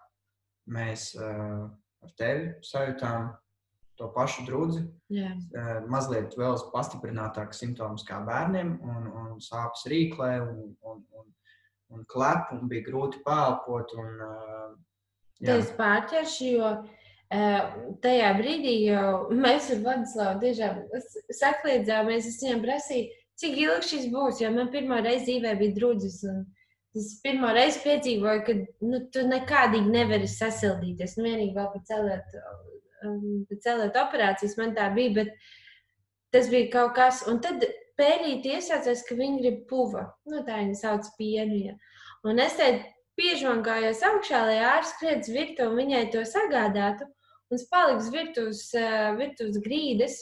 mēs 0.73 1.11
uh, 1.19 1.67
ar 2.01 2.15
tevi 2.17 2.49
sajūtām 2.65 3.29
to 3.99 4.09
pašu 4.15 4.45
drudzi. 4.47 4.83
Yeah. 5.13 5.37
Mazliet 5.91 6.35
vēl 6.39 6.57
pastiprinātāks 6.73 7.61
simptoms 7.61 8.05
kā 8.07 8.19
bērniem, 8.25 8.75
un, 8.83 9.07
un 9.21 9.39
sāpes 9.43 9.85
rīklē, 9.91 10.33
un, 10.43 10.75
un, 10.83 11.01
un, 11.19 11.31
un 11.95 12.05
klep, 12.11 12.51
un 12.55 12.67
bija 12.71 12.87
grūti 12.89 13.21
jā. 15.39 15.55
Tas 15.55 15.71
pārķeršu, 15.79 16.51
jo 16.55 16.71
tajā 18.03 18.33
brīdī 18.39 18.75
mēs 19.33 19.71
ar 19.73 19.85
Vladislavu 19.85 20.41
tiešām 20.43 20.83
sakliedzāmies. 21.33 22.27
Es 22.29 22.41
viņam 22.43 22.61
prasīju, 22.65 23.09
cik 23.41 23.57
ilgi 23.65 23.89
šis 23.93 24.11
būs, 24.13 24.43
jo 24.43 24.51
man 24.55 24.71
pirmā 24.73 25.01
reize 25.03 25.25
dzīvē 25.25 25.55
bija 25.59 25.75
drudzis. 25.79 26.21
Es 26.95 27.17
pirmo 27.19 27.49
reizi 27.51 27.81
piedzīvoju, 27.83 28.43
ka 28.47 28.53
nu, 28.87 29.01
tu 29.11 29.25
nekādīgi 29.27 29.91
nevari 29.91 30.29
sasildīties. 30.31 31.17
Nu, 31.17 31.25
vienīgi 31.27 31.57
vēl 31.57 31.73
pacelēt 31.73 32.37
um, 33.07 33.45
celēt 33.63 33.97
operācijas, 33.99 34.57
man 34.59 34.75
tā 34.77 34.89
bija, 34.95 35.13
bet 35.21 35.33
tas 36.35 36.49
bija 36.51 36.71
kaut 36.73 36.95
kas. 36.97 37.23
Un 37.31 37.41
tad 37.43 37.63
pēlīti 37.99 38.55
iesācās, 38.57 39.05
ka 39.07 39.17
viņi 39.17 39.41
grib 39.41 39.63
puva. 39.69 40.09
Nu, 40.29 40.43
tā 40.47 40.59
viņi 40.61 40.77
sauc 40.79 41.07
pienu. 41.19 41.59
Ja. 41.69 41.75
Un 42.27 42.41
es 42.43 42.57
te 42.59 42.69
piežvangājos 43.19 44.03
augšā, 44.09 44.41
lai 44.49 44.59
ārsts 44.67 44.97
skriedz 44.97 45.31
virtuvi 45.31 45.71
un 45.71 45.81
viņai 45.83 46.05
to 46.13 46.23
sagādātu. 46.27 47.07
Un 47.51 47.59
es 47.59 47.67
paliku 47.71 48.09
virtuves, 48.13 48.63
uh, 48.75 49.13
virtuves 49.19 49.61
grīdas. 49.63 50.17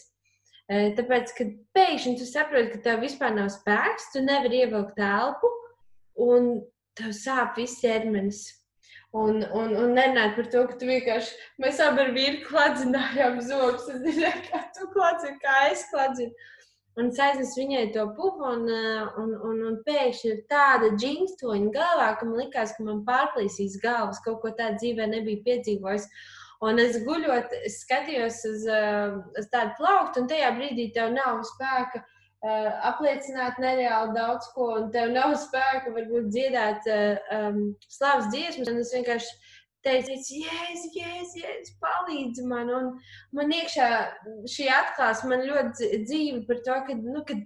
Uh, 0.70 0.92
tāpēc, 0.98 1.34
kad 1.38 1.56
pēkšņi 1.76 2.18
tu 2.20 2.28
saproti, 2.28 2.74
ka 2.76 2.84
tev 2.90 3.04
vispār 3.04 3.34
nav 3.36 3.50
spēks, 3.54 4.12
tu 4.14 4.24
nevari 4.24 4.64
ievilkt 4.64 5.00
elpu, 5.02 5.50
un 6.24 6.54
tev 7.00 7.16
sāp 7.18 7.58
viss 7.58 7.82
ķermenis. 7.82 8.46
Un, 9.14 9.44
un, 9.54 9.76
un 9.78 9.92
nerunāt 9.94 10.34
par 10.34 10.48
to, 10.50 10.64
ka 10.66 10.78
tu 10.82 10.88
vienkārši, 10.90 11.36
mēs 11.62 11.78
abi 11.86 12.02
ar 12.02 12.16
vīru 12.16 12.40
kladzinājām 12.48 13.36
zobus. 13.46 13.86
Es 13.92 14.00
nezinu, 14.02 14.32
kā 14.48 14.64
tu 14.74 14.88
kladzini, 14.96 15.38
kā 15.44 15.58
es 15.70 15.84
kladzinu. 15.92 16.34
Un 16.98 17.10
es 17.10 17.20
aiznesu 17.22 17.60
viņai 17.62 17.84
to 17.94 18.08
pupu, 18.18 18.46
un, 18.46 18.66
un, 19.22 19.36
un, 19.50 19.62
un 19.70 19.78
pēkšņi 19.86 20.32
ir 20.32 20.42
tāda 20.50 20.92
džingstoņa 20.98 21.70
galvā, 21.74 22.08
ka 22.18 22.26
man 22.30 22.42
likās, 22.42 22.74
ka 22.78 22.86
man 22.86 23.04
pārplīsīs 23.06 23.78
galvas. 23.82 24.22
Kaut 24.26 24.42
ko 24.42 24.54
tādu 24.58 24.82
dzīvē 24.82 25.08
nebija 25.10 25.46
piedzīvojis. 25.46 26.10
Un 26.66 26.82
es 26.82 26.98
guļot, 27.06 27.54
es 27.70 27.82
skatījos 27.84 28.42
uz, 28.50 28.66
uz 29.42 29.50
tādu 29.54 29.78
plauktu, 29.78 30.24
un 30.24 30.30
tajā 30.32 30.54
brīdī 30.58 30.90
tev 30.96 31.14
nav 31.14 31.42
spēka 31.50 32.02
apliecināt 32.44 33.60
nereāli 33.62 34.16
daudz 34.18 34.50
ko, 34.56 34.74
un 34.82 34.90
tev 34.92 35.14
nav 35.16 35.36
spēka 35.40 35.94
varbūt 35.96 36.30
dziedāt 36.34 36.88
um, 36.92 37.60
slavas 37.88 38.28
dziesmas. 38.34 38.72
Un 38.72 38.82
es 38.82 38.92
vienkārši 38.96 39.32
teicu, 39.84 40.18
jēzus, 40.44 40.92
jēzus, 40.98 41.38
jēzus, 41.40 41.74
palīdzi 41.84 42.46
man. 42.48 42.72
Un 42.76 42.92
man 43.36 43.56
iekšā 43.56 43.90
šī 44.52 44.68
atklāsme 44.76 45.34
man 45.34 45.48
ļoti 45.48 46.04
dzīva 46.04 46.44
par 46.50 46.64
to, 46.68 46.80
ka, 46.90 47.00
nu, 47.00 47.24
ka 47.28 47.40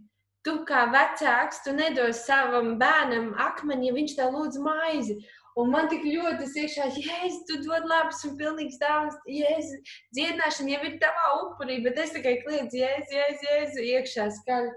tu 0.48 0.60
kā 0.68 0.88
vecāks, 0.94 1.62
tu 1.66 1.76
nedos 1.78 2.24
savam 2.26 2.78
bērnam 2.82 3.34
akmeni, 3.48 3.90
ja 3.90 3.98
viņš 3.98 4.18
tev 4.18 4.34
lūdz 4.34 4.62
maizi. 4.64 5.20
Un 5.58 5.72
man 5.74 5.88
tik 5.90 6.04
ļoti 6.06 6.48
iekšā, 6.62 6.88
jēzus, 6.94 7.44
tu 7.50 7.58
dod 7.66 7.88
labas 7.90 8.22
un 8.28 8.36
pilnīgas 8.38 8.78
dāvanas, 8.82 9.18
jēzus, 9.26 9.94
dziedināšana 10.14 10.74
jau 10.76 10.82
ir 10.86 10.98
tavā 11.02 11.30
upurī, 11.42 11.80
bet 11.86 11.98
es 12.04 12.14
tikai 12.14 12.36
kliedzu, 12.44 12.78
jēzus, 12.84 13.14
jēzus, 13.16 13.46
jēzus, 13.48 13.80
iekšā 13.94 14.28
skaļi. 14.38 14.74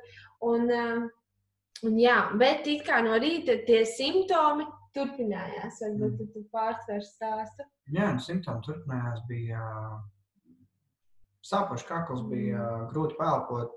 Un, 0.48 0.70
um, 0.72 1.02
un 1.84 1.98
jā, 2.00 2.16
bet 2.40 2.70
it 2.72 2.86
kā 2.86 3.02
no 3.04 3.18
rīta 3.20 3.58
tie 3.66 3.82
simptomi 3.88 4.64
turpinājās, 4.96 5.82
varbūt 5.84 6.16
mm. 6.16 6.30
tu 6.32 6.46
pārtver 6.54 7.04
stāstu. 7.04 7.66
Jā, 7.92 8.14
nu, 8.16 8.24
simptomi 8.24 8.64
turpinājās, 8.64 9.20
bija 9.28 9.60
sāpošs 11.46 11.84
kakls, 11.88 12.24
bija 12.32 12.64
mm. 12.64 12.88
grūti 12.94 13.20
pelpot, 13.20 13.76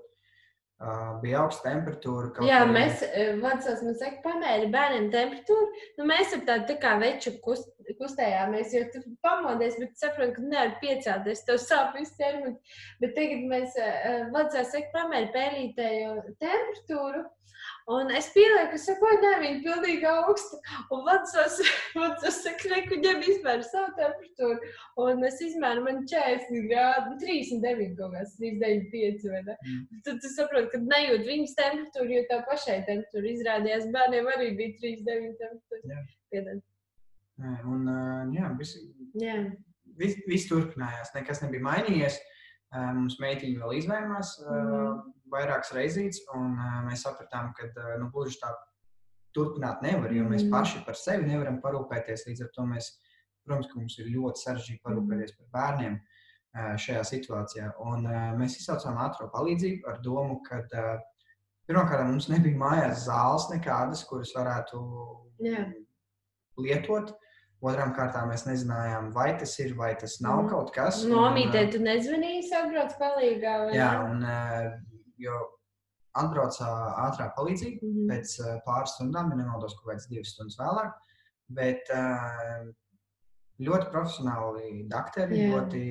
Uh, 0.82 1.14
bija 1.22 1.38
augsta 1.44 1.68
temperatūra. 1.68 2.42
Jā, 2.42 2.64
arī... 2.64 2.72
mēs 2.74 3.02
Vācijā 3.38 3.76
mēs 3.86 4.00
sakām, 4.02 4.18
pamēri 4.24 4.66
bērniem 4.72 5.06
temperatūru. 5.12 5.68
Nu, 6.00 6.06
mēs 6.10 6.34
ar 6.34 6.42
tādu 6.48 6.66
tā 6.72 6.74
kā 6.82 6.96
veču 6.98 7.30
kust, 7.44 7.70
kustējāmies, 8.00 8.74
jo 8.74 8.82
tu 8.90 9.04
pamodies, 9.24 9.78
bet 9.78 9.94
saproti, 10.02 10.34
ka 10.34 10.42
nevar 10.42 10.74
piecelties, 10.82 11.44
tev 11.46 11.60
sāp 11.62 11.94
viss 11.94 12.18
ķermenis. 12.18 12.82
Bet 13.00 13.14
tagad 13.14 13.46
mēs 13.54 13.78
Vācijā 14.34 14.66
sakām, 14.72 14.90
pamēri 14.98 15.30
pēlītēju 15.38 16.36
temperatūru. 16.42 17.22
Un 17.92 18.08
es 18.16 18.30
ka 18.32 18.78
saku, 18.80 19.08
nē, 19.20 19.30
viņa 19.42 19.56
ir 19.58 19.64
pilnīgi 19.64 20.06
augsta. 20.08 20.56
Un 20.94 21.02
Vācijās 21.04 21.58
saka, 22.44 22.68
ka 22.70 22.78
viņam 22.88 23.20
izmēra 23.28 23.66
savu 23.66 23.92
temperatūru. 23.98 24.70
Un 25.04 25.20
es 25.28 25.36
izmēru 25.44 25.84
man 25.84 26.00
40 26.08 26.64
grādu, 26.70 27.18
39 27.20 27.92
kaut 27.98 28.16
kāds, 28.16 28.36
39 28.40 29.28
vai 29.34 29.42
ne. 29.50 29.56
Mm. 29.68 30.00
Tad 30.06 30.22
tu 30.24 30.32
saproti, 30.32 30.70
ka 30.72 30.80
nejūt 30.80 31.28
viņas 31.28 31.56
temperatūru, 31.60 32.10
jo 32.16 32.24
tā 32.32 32.40
pašai 32.48 32.78
temperatūra 32.88 33.32
izrādījās 33.34 33.90
bērniem 33.92 34.32
arī 34.32 34.50
bija 34.62 34.78
39 34.80 35.36
temperatūra. 35.44 36.04
Piedod. 36.32 36.64
Un, 37.68 37.88
jā, 38.32 38.48
viss 38.56 38.78
jā. 39.20 39.40
vis, 40.00 40.16
vis 40.30 40.48
turpinājās, 40.48 41.12
nekas 41.18 41.44
nebija 41.44 41.68
mainījies. 41.68 42.16
Mums 42.74 43.20
meitiņa 43.20 43.60
vēl 43.60 43.76
izvēlējās. 43.82 44.38
Mm 44.48 45.12
vairākas 45.32 45.72
reizes, 45.76 46.20
un 46.34 46.54
mēs 46.88 47.04
sapratām, 47.06 47.52
ka 47.56 47.70
nu, 48.00 48.10
gluži 48.14 48.40
tā 48.42 48.52
turpināt 49.34 49.82
nevar, 49.82 50.12
jo 50.14 50.26
mēs 50.28 50.44
mm. 50.44 50.52
paši 50.54 50.82
par 50.86 50.98
sevi 50.98 51.26
nevaram 51.28 51.58
parūpēties. 51.62 52.26
Līdz 52.28 52.44
ar 52.46 52.52
to 52.54 52.66
mēs, 52.70 52.90
protams, 53.46 53.70
ka 53.70 53.80
mums 53.80 53.96
ir 53.98 54.12
ļoti 54.14 54.44
sarežģīti 54.44 54.84
parūpēties 54.84 55.34
par 55.38 55.48
bērniem 55.56 55.98
šajā 56.54 57.02
situācijā. 57.08 57.72
Un 57.82 58.06
mēs 58.38 58.60
izsaucām 58.60 59.00
ātrā 59.02 59.26
palīdzību 59.32 59.90
ar 59.90 59.98
domu, 60.04 60.38
ka 60.46 60.62
pirmkārt 61.66 62.06
mums 62.06 62.30
nebija 62.30 62.60
mājās 62.60 63.08
zāles 63.08 63.48
nekādas, 63.50 64.04
kuras 64.06 64.32
varētu 64.36 64.80
yeah. 65.42 65.74
lietot. 66.60 67.14
Otrām 67.64 67.94
kārtām 67.96 68.28
mēs 68.28 68.42
nezinājām, 68.44 69.06
vai 69.14 69.30
tas 69.40 69.54
ir, 69.62 69.70
vai 69.78 69.94
tas 69.96 70.18
nav 70.20 70.42
mm. 70.42 70.48
kaut 70.52 70.72
kas. 70.74 70.98
Nomītē, 71.08 71.62
tu 71.72 71.78
nezvanīji, 71.80 72.42
saproti, 72.50 72.98
palīgā. 73.00 73.54
Jā, 73.72 73.86
un 74.04 74.20
uh, 74.20 74.66
Jo 75.18 75.40
atbrauca 76.14 76.68
ātrā 77.08 77.28
palīdzība 77.36 77.82
Mm 77.82 77.92
-hmm. 77.94 78.08
pēc 78.10 78.62
pāris 78.66 78.94
stundām, 78.94 79.30
ja 79.30 79.36
nemaldos, 79.36 79.74
kaut 79.78 79.92
kādas 79.92 80.08
divas 80.08 80.34
stundas 80.34 80.58
vēlāk. 80.58 80.92
Bet 81.48 81.90
ļoti 83.60 83.90
profesionāli 83.90 84.88
doktori, 84.90 85.38
Jā. 85.38 85.50
ļoti 85.54 85.82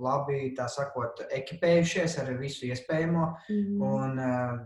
labi, 0.00 0.52
tā 0.56 0.66
sakot, 0.68 1.22
ekipējušies 1.30 2.18
ar 2.22 2.32
visu 2.40 2.66
iespējamo. 2.66 3.26
Mhm. 3.48 3.82
Un 3.82 4.18
uh, 4.18 4.60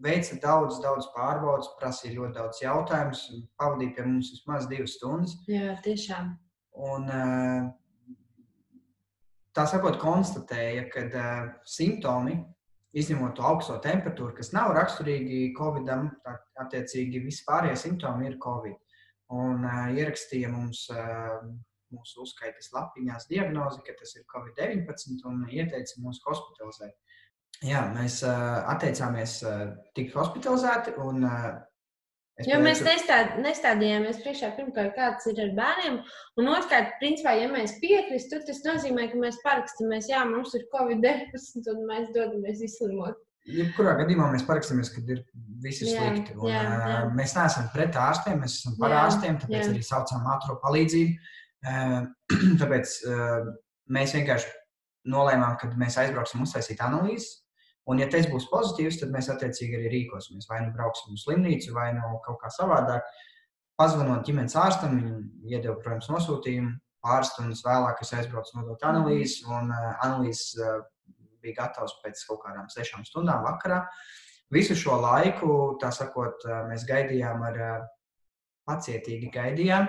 veica 0.00 0.38
daudz, 0.42 0.80
daudz 0.80 1.10
pārbaudas, 1.16 1.68
prasīja 1.80 2.16
ļoti 2.18 2.38
daudz 2.38 2.62
jautājumus, 2.62 3.26
pavadīja 3.60 3.96
pie 3.96 4.06
mums 4.08 4.32
vismaz 4.34 4.68
divas 4.70 4.96
stundas. 4.96 5.36
Jā, 5.48 5.76
tiešām. 5.84 6.32
Un, 6.72 7.08
uh, 7.10 7.68
tā 9.56 9.66
sakot, 9.70 9.98
konstatēja, 10.02 10.86
ka 10.92 11.06
uh, 11.08 11.50
simptomi, 11.66 12.38
izņemot 12.96 13.36
to 13.38 13.46
augsto 13.46 13.76
temperatūru, 13.82 14.34
kas 14.36 14.52
nav 14.56 14.72
raksturīgi 14.74 15.52
Covid-am, 15.58 16.08
tā 16.24 16.36
attiecīgi 16.64 17.22
vispārējie 17.26 17.76
simptomi 17.78 18.30
ir 18.30 18.38
Covid. 18.42 18.78
Un 19.30 19.62
uh, 19.62 19.90
ierakstīja 19.94 20.50
mums 20.50 20.88
uh, 20.94 21.38
mūsu 21.94 22.24
uzskaitas 22.24 22.70
lapiņās 22.74 23.28
diagnozi, 23.30 23.82
ka 23.86 23.94
tas 23.98 24.16
ir 24.16 24.26
Covid-19 24.30 25.26
un 25.30 25.44
ieteica 25.50 26.02
mūs 26.02 26.22
hospitalizēt. 26.26 26.96
Jā, 27.66 27.82
mēs 27.92 28.22
uh, 28.24 28.62
atteicāmies 28.72 29.40
uh, 29.44 29.64
tikt 29.96 30.14
hospitalizēti. 30.16 30.94
Un, 31.02 31.26
uh, 31.28 31.58
es 32.38 32.48
Jo 32.48 32.60
mēs 32.62 32.82
nestād, 32.86 33.38
nestādījāmies 33.44 34.20
priekšā, 34.24 34.52
pirmkārt, 34.58 34.92
kāds 34.98 35.26
ir 35.30 35.40
ar 35.44 35.50
bērniem. 35.56 35.98
Un 36.40 36.52
otrkārt, 36.52 36.94
principā, 37.00 37.34
ja 37.38 37.48
mēs 37.52 37.78
piekristu, 37.82 38.42
tas 38.46 38.62
nozīmē, 38.66 39.08
ka 39.10 39.18
mēs 39.20 39.40
parakstāmies, 39.44 40.12
jā, 40.12 40.22
mums 40.28 40.54
ir 40.58 40.68
Covid-19 40.74 41.74
un 41.74 41.82
mēs 41.90 42.12
dodamies 42.14 42.62
izslimot. 42.68 43.18
Jebkurā 43.50 43.96
gadījumā 44.02 44.28
mēs 44.34 44.44
parakstāmies, 44.46 44.92
ka 44.92 45.02
ir 45.08 45.22
visi 45.64 45.88
Jā, 45.88 46.04
slikti. 46.04 46.36
Un, 46.36 46.50
jā, 46.52 46.60
jā. 46.60 47.02
Mēs 47.16 47.34
neesam 47.38 47.68
pret 47.74 47.96
ārstiem, 47.98 48.40
mēs 48.42 48.58
esam 48.60 48.76
par 48.80 48.92
Jā, 48.92 49.02
ārstiem, 49.06 49.38
tāpēc 49.40 49.62
jā. 49.64 49.68
arī 49.72 49.84
saucam 49.84 50.28
ātrā 50.34 50.56
palīdzību. 50.62 51.36
Tāpēc 52.60 52.92
mēs 53.96 54.14
vienkārši 54.16 54.52
nolēmām, 55.12 55.56
ka 55.60 55.70
mēs 55.80 55.98
aizbrauksim 56.00 56.44
uztaisīt 56.44 56.80
analīzes. 56.84 57.40
Un, 57.90 57.98
ja 57.98 58.06
tas 58.10 58.28
būs 58.30 58.46
pozitīvs, 58.52 59.00
tad 59.00 59.10
mēs 59.14 59.30
attiecīgi 59.32 59.78
arī 59.78 59.90
rīkosimies. 59.94 60.46
Vai 60.50 60.60
nu 60.62 60.70
brauksim 60.76 61.16
uz 61.16 61.24
slimnīcu, 61.24 61.72
vai 61.74 61.88
nu 61.96 62.20
kaut 62.26 62.38
kā 62.42 62.52
savādāk. 62.54 63.08
Pazvanot 63.80 64.22
ģimenes 64.28 64.54
ārstam, 64.60 64.98
viņi 65.00 65.56
iedeva, 65.56 65.78
protams, 65.80 66.10
nosūtījumu. 66.12 66.76
Pāris 67.00 67.30
stundas 67.32 67.62
vēlāk 67.64 68.02
es 68.04 68.12
aizbraucu 68.12 68.58
nodot 68.58 68.82
analīzes, 68.84 69.40
un 69.48 69.72
uh, 69.72 69.92
analīzes 70.04 70.52
uh, 70.60 70.82
bija 71.40 71.62
gatavs 71.62 71.96
pēc 72.02 72.20
kaut 72.28 72.42
kādām 72.44 72.68
sešām 72.68 73.06
stundām 73.08 73.46
vakarā. 73.46 73.86
Visu 74.52 74.76
šo 74.76 74.98
laiku, 75.00 75.54
tā 75.80 75.88
sakot, 75.96 76.44
uh, 76.44 76.60
mēs 76.68 76.84
gaidījām 76.88 77.46
ar 77.48 77.60
uh, 77.64 77.88
pacietīgi 78.68 79.32
gaidījām, 79.32 79.88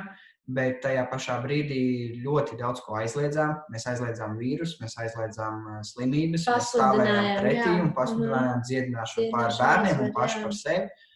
bet 0.49 0.81
tajā 0.83 1.05
pašā 1.11 1.37
brīdī 1.43 1.81
ļoti 2.23 2.57
daudz 2.59 2.81
ko 2.85 2.97
aizliedzām. 2.99 3.53
Mēs 3.71 3.87
aizliedzām 3.91 4.35
vīrusu, 4.39 4.79
mēs 4.81 4.97
aizliedzām 5.03 5.61
slimības, 5.87 6.47
mēs 6.49 6.71
stāvējām 6.73 7.29
pretī 7.39 7.69
jā. 7.69 7.77
un 7.85 7.93
pasludinājām 7.97 8.65
dziedināšanu 8.67 9.31
pār 9.35 9.55
bērniem 9.59 10.05
un 10.05 10.13
paši 10.17 10.39
jā. 10.39 10.43
par 10.45 10.57
sevi. 10.57 11.09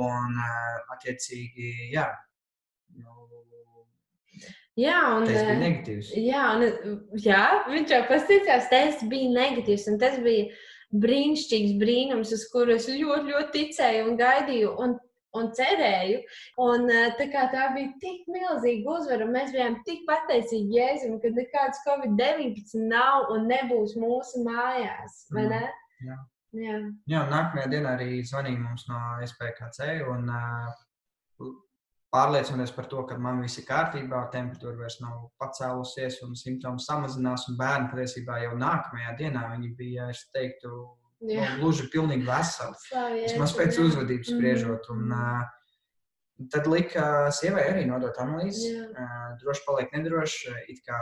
Un, 0.00 0.36
attiecīgi, 0.94 1.70
jā, 1.90 2.06
nu, 2.94 3.20
Jā, 4.78 5.00
un, 5.16 5.26
tas 5.26 5.42
bija 5.42 5.58
negatīvs. 5.58 6.10
Jā, 6.16 6.42
un, 6.54 6.92
jā, 7.20 7.44
viņš 7.68 7.90
jau 7.92 8.02
pasakās, 8.08 8.68
tests 8.70 9.06
bija 9.10 9.32
negatīvs, 9.34 9.86
un 9.90 9.98
tas 10.00 10.16
bija 10.22 10.46
brīnišķīgs 11.02 11.74
brīnums, 11.80 12.32
uz 12.34 12.46
kuru 12.52 12.76
es 12.78 12.86
ļoti, 12.88 13.32
ļoti 13.32 13.52
ticēju 13.56 14.06
un 14.08 14.18
gaidīju. 14.20 14.72
Un, 14.84 14.94
Un 15.38 15.52
cerēju, 15.54 16.22
un 16.64 16.88
eh, 16.90 17.12
tā, 17.14 17.44
tā 17.52 17.68
bija 17.76 17.92
tik 18.02 18.24
milzīga 18.34 18.96
uzvara, 18.96 19.28
mēs 19.30 19.52
bijām 19.54 19.76
tik 19.86 20.02
pateicīgi 20.08 20.74
Jēzum, 20.74 21.20
ka 21.22 21.30
nekāds 21.36 21.78
Covid-19 21.86 22.88
nav 22.90 23.30
un 23.30 23.46
nebūs 23.50 23.94
mūsu 24.00 24.42
mājās. 24.42 25.22
Mm, 25.30 25.54
jā. 26.02 26.18
jā. 26.58 26.80
Jā, 27.14 27.24
nākamajā 27.30 27.70
dienā 27.76 27.94
arī 27.94 28.24
zvanīja 28.26 28.58
mums 28.58 28.88
no 28.90 28.98
SPKC 29.22 30.00
un 30.10 30.26
uh, 30.34 31.52
pārliecinoties 32.10 32.72
par 32.74 32.88
to, 32.90 33.04
ka 33.06 33.18
man 33.22 33.38
viss 33.44 33.60
ir 33.60 33.68
kārtībā, 33.68 34.24
temperatūra 34.34 34.82
vairs 34.82 34.98
nav 35.02 35.28
pacēlusies 35.38 36.18
un 36.26 36.34
simptomi 36.38 36.82
samazinās, 36.82 37.46
un 37.50 37.58
bērni 37.60 37.90
patiesībā 37.92 38.40
jau 38.44 38.56
nākamajā 38.58 39.14
dienā 39.20 39.44
viņi 39.52 39.70
bija, 39.78 40.10
es 40.10 40.24
teiktu, 40.34 40.74
Jā. 41.20 41.46
gluži 41.60 41.88
pilnīgi 41.92 42.24
veseli. 42.24 42.76
Vismaz 43.24 43.52
pēc 43.56 43.76
uzvedības 43.82 44.30
spriežot. 44.32 44.86
Un, 44.94 45.10
uh, 45.12 45.42
tad 46.52 46.66
lika 46.66 47.30
sievai 47.30 47.66
arī 47.72 47.82
nodot 47.88 48.16
analīzi. 48.22 48.70
Uh, 48.88 49.34
droši 49.42 49.66
paliek 49.66 49.92
nedroši. 49.92 50.54
kā, 50.86 51.00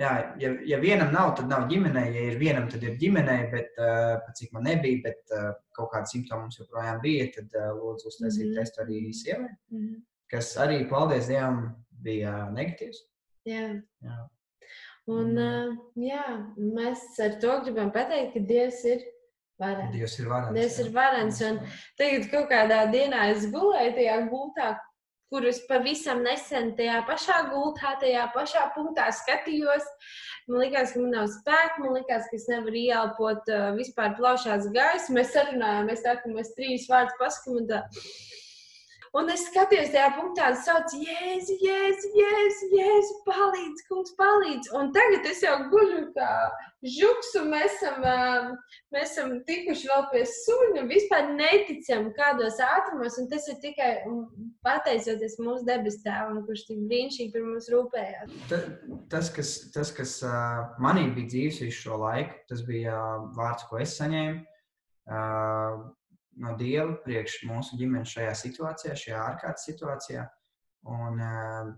Jā, 0.00 0.10
ja, 0.40 0.50
ja 0.64 0.78
vienam 0.80 1.10
nav, 1.12 1.34
tad 1.36 1.50
nav 1.52 1.66
ģimenei. 1.68 2.14
Ja 2.14 2.20
ir 2.32 2.38
vienam, 2.40 2.64
tad 2.72 2.80
ir 2.82 2.94
ģimenei, 2.96 3.50
bet 3.52 3.74
uh, 3.76 4.22
cik 4.38 4.52
man 4.56 4.64
nebija, 4.64 5.02
bet 5.04 5.34
uh, 5.36 5.50
kaut 5.76 5.90
kāda 5.92 6.08
simptoma 6.08 6.46
mums 6.46 6.56
joprojām 6.56 7.00
bija, 7.02 7.26
tad 7.34 7.52
uh, 7.60 7.74
lūdzu 7.76 8.08
uztaisīt 8.08 8.46
mm 8.46 8.48
Mhm. 8.48 8.54
-hmm. 8.54 8.60
testu 8.60 8.80
arī 8.82 9.12
sievai, 9.12 9.50
Mhm. 9.70 9.94
kas 10.32 10.56
arī, 10.56 10.88
paldies 10.88 11.26
Dievam, 11.28 11.74
bija 11.90 12.48
negatīvs. 12.56 12.96
Jā. 13.46 13.82
Jā. 14.02 14.28
Un, 15.06 15.34
Mm. 15.34 15.38
uh, 15.38 15.76
jā, 15.96 16.24
mēs 16.56 16.98
ar 17.20 17.38
to 17.40 17.60
gribam 17.64 17.92
pateikt, 17.92 18.32
ka 18.32 18.40
Dievs 18.40 18.84
ir 18.84 19.02
varens. 19.62 19.92
Dievs 19.94 20.18
ir 20.18 20.30
varants. 20.30 20.56
Dievs 20.58 20.78
ir 20.82 20.90
varens. 20.94 21.42
Un 21.48 21.60
tagad 22.00 22.26
kaut 22.32 22.50
kādā 22.50 22.80
dienā 22.92 23.28
es 23.32 23.46
gulēju 23.52 23.94
tajā 23.98 24.18
gultā, 24.32 24.72
kur 25.32 25.46
es 25.48 25.62
pavisam 25.68 26.20
nesen 26.26 26.74
tajā 26.76 27.00
pašā 27.08 27.38
gultā, 27.52 27.94
tajā 28.02 28.26
pašā 28.34 28.66
punktā 28.74 29.08
skatījos. 29.22 29.86
Man 30.50 30.64
liekas, 30.64 30.92
ka 30.92 31.00
man 31.00 31.14
nav 31.14 31.30
spēka, 31.30 31.80
man 31.84 31.96
liekas, 32.00 32.26
ka 32.28 32.36
es 32.36 32.48
nevaru 32.50 32.82
ieelpot 32.82 33.48
uh, 33.54 33.70
vispār 33.78 34.16
plaušās 34.18 34.66
gaisu. 34.74 35.14
Mēs 35.16 35.32
sarunājāmies 35.36 36.02
tā, 36.04 36.18
ka 36.18 36.34
mēs 36.34 36.52
trīs 36.58 36.88
vārdus 36.90 37.16
pasakām. 37.20 37.78
Un 39.18 39.28
es 39.28 39.42
skatījos 39.50 39.90
tajā 39.92 40.10
punktā, 40.16 40.46
un 40.54 40.58
saucu, 40.64 40.98
Jēzu, 41.04 41.56
Jēzu, 41.60 42.10
Jēzu, 42.16 42.68
Jēzu, 42.78 43.16
palīdzi, 43.26 43.86
kungs, 43.90 44.14
palīdzi. 44.18 44.70
Un 44.78 44.92
tagad 44.96 45.26
es 45.28 45.42
jau 45.44 45.56
guļu 45.72 46.06
kā 46.16 46.30
žuks, 46.82 47.34
un 47.38 47.50
mēs 47.52 47.76
esam, 47.76 48.06
mēs 48.94 49.12
esam 49.12 49.34
tikuši 49.46 49.90
vēl 49.92 50.06
pie 50.14 50.22
suņa. 50.32 50.86
Vispār 50.90 51.28
neticam, 51.36 52.08
kādos 52.16 52.56
ātrumos, 52.64 53.18
un 53.22 53.28
tas 53.30 53.46
ir 53.52 53.60
tikai 53.62 53.92
pateicoties 54.66 55.36
mūsu 55.44 55.66
debes 55.68 56.00
tēvam, 56.06 56.40
kurš 56.48 56.64
tik 56.70 56.80
brīnišķīgi 56.90 57.32
par 57.36 57.46
mums 57.50 57.70
rūpējās. 57.72 58.36
Ta- 58.50 58.64
Tas, 59.12 59.28
kas, 59.28 59.48
tas, 59.74 59.90
kas 59.92 60.12
manī 60.80 61.02
bija 61.12 61.28
dzīves 61.28 61.58
visu 61.66 61.82
šo 61.84 61.98
laiku, 62.00 62.32
tas 62.48 62.62
bija 62.64 62.96
vārds, 63.36 63.66
ko 63.68 63.76
es 63.84 63.92
saņēmu 64.00 64.40
no 66.40 66.54
Dieva 66.58 66.94
priekš 67.04 67.42
mūsu 67.48 67.78
ģimenes 67.80 68.12
šajā 68.14 68.34
situācijā, 68.44 68.96
šajā 68.98 69.22
ārkārtas 69.32 69.66
situācijā. 69.68 70.26
Un, 70.92 71.20
uh, 71.22 71.72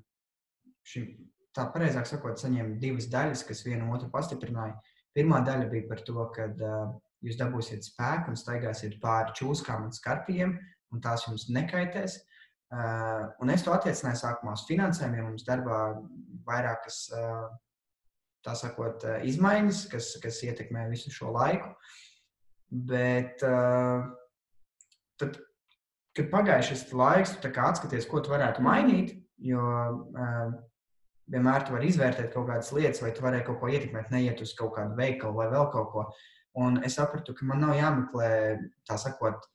šim, 0.88 1.09
tā 1.57 1.67
pareizāk 1.75 2.09
sakot, 2.09 2.38
saņēmu 2.40 2.79
divas 2.83 3.09
daļas, 3.12 3.45
kas 3.49 3.64
vienu 3.67 3.90
otru 3.95 4.11
pastiprināja. 4.12 4.77
Pirmā 5.14 5.40
daļa 5.47 5.69
bija 5.71 5.88
par 5.90 6.03
to, 6.07 6.29
ka 6.35 6.49
uh, 6.51 6.95
jūs 7.25 7.38
dabūsiet 7.40 7.87
spēku 7.87 8.33
un 8.33 8.38
staigāsiet 8.38 8.97
pāri 9.03 9.35
čūskām 9.38 9.88
un 9.88 9.93
skarpiem, 9.95 10.57
un 10.93 11.05
tās 11.05 11.27
jums 11.29 11.49
nekaitēs. 11.53 12.21
Uh, 12.75 13.29
un 13.45 13.53
es 13.55 13.62
to 13.62 13.75
attiecināju 13.75 14.19
sākumā 14.19 14.57
uz 14.57 14.64
finansēm, 14.67 15.14
jo 15.14 15.29
mums 15.29 15.45
darbā 15.47 15.79
vairākas 16.47 17.05
uh, 17.14 17.45
tā 18.45 18.57
sakot, 18.59 19.05
uh, 19.07 19.23
izmaiņas, 19.29 19.85
kas, 19.93 20.11
kas 20.23 20.43
ietekmē 20.49 20.88
visu 20.90 21.12
šo 21.14 21.31
laiku. 21.37 21.71
Bet 22.75 23.45
uh, 23.47 24.09
tad, 25.20 25.38
kad 26.16 26.31
pagāja 26.33 26.68
šis 26.70 26.87
laiks, 26.94 27.37
tu 27.42 27.50
atskaties, 27.50 28.07
ko 28.11 28.22
tu 28.24 28.33
varētu 28.35 28.62
mainīt, 28.64 29.16
jo 29.42 29.64
uh, 29.64 30.55
vienmēr 31.31 31.66
tu 31.66 31.74
vari 31.74 31.90
izvērtēt 31.90 32.33
kaut 32.35 32.48
kādas 32.50 32.70
lietas, 32.77 33.03
vai 33.03 33.12
tu 33.14 33.24
varēji 33.24 33.48
kaut 33.48 33.61
ko 33.62 33.72
ietekmēt, 33.72 34.12
neiet 34.14 34.42
uz 34.44 34.55
kaut 34.59 34.74
kādu 34.77 34.96
veikalu 34.98 35.38
vai 35.40 35.50
vēl 35.53 35.68
kaut 35.74 35.90
ko. 35.92 36.07
Un 36.64 36.79
es 36.87 36.98
sapratu, 37.00 37.35
ka 37.35 37.46
man 37.48 37.64
nav 37.64 37.74
jāmeklē, 37.74 38.31
tā 38.87 38.98
sakot, 39.00 39.48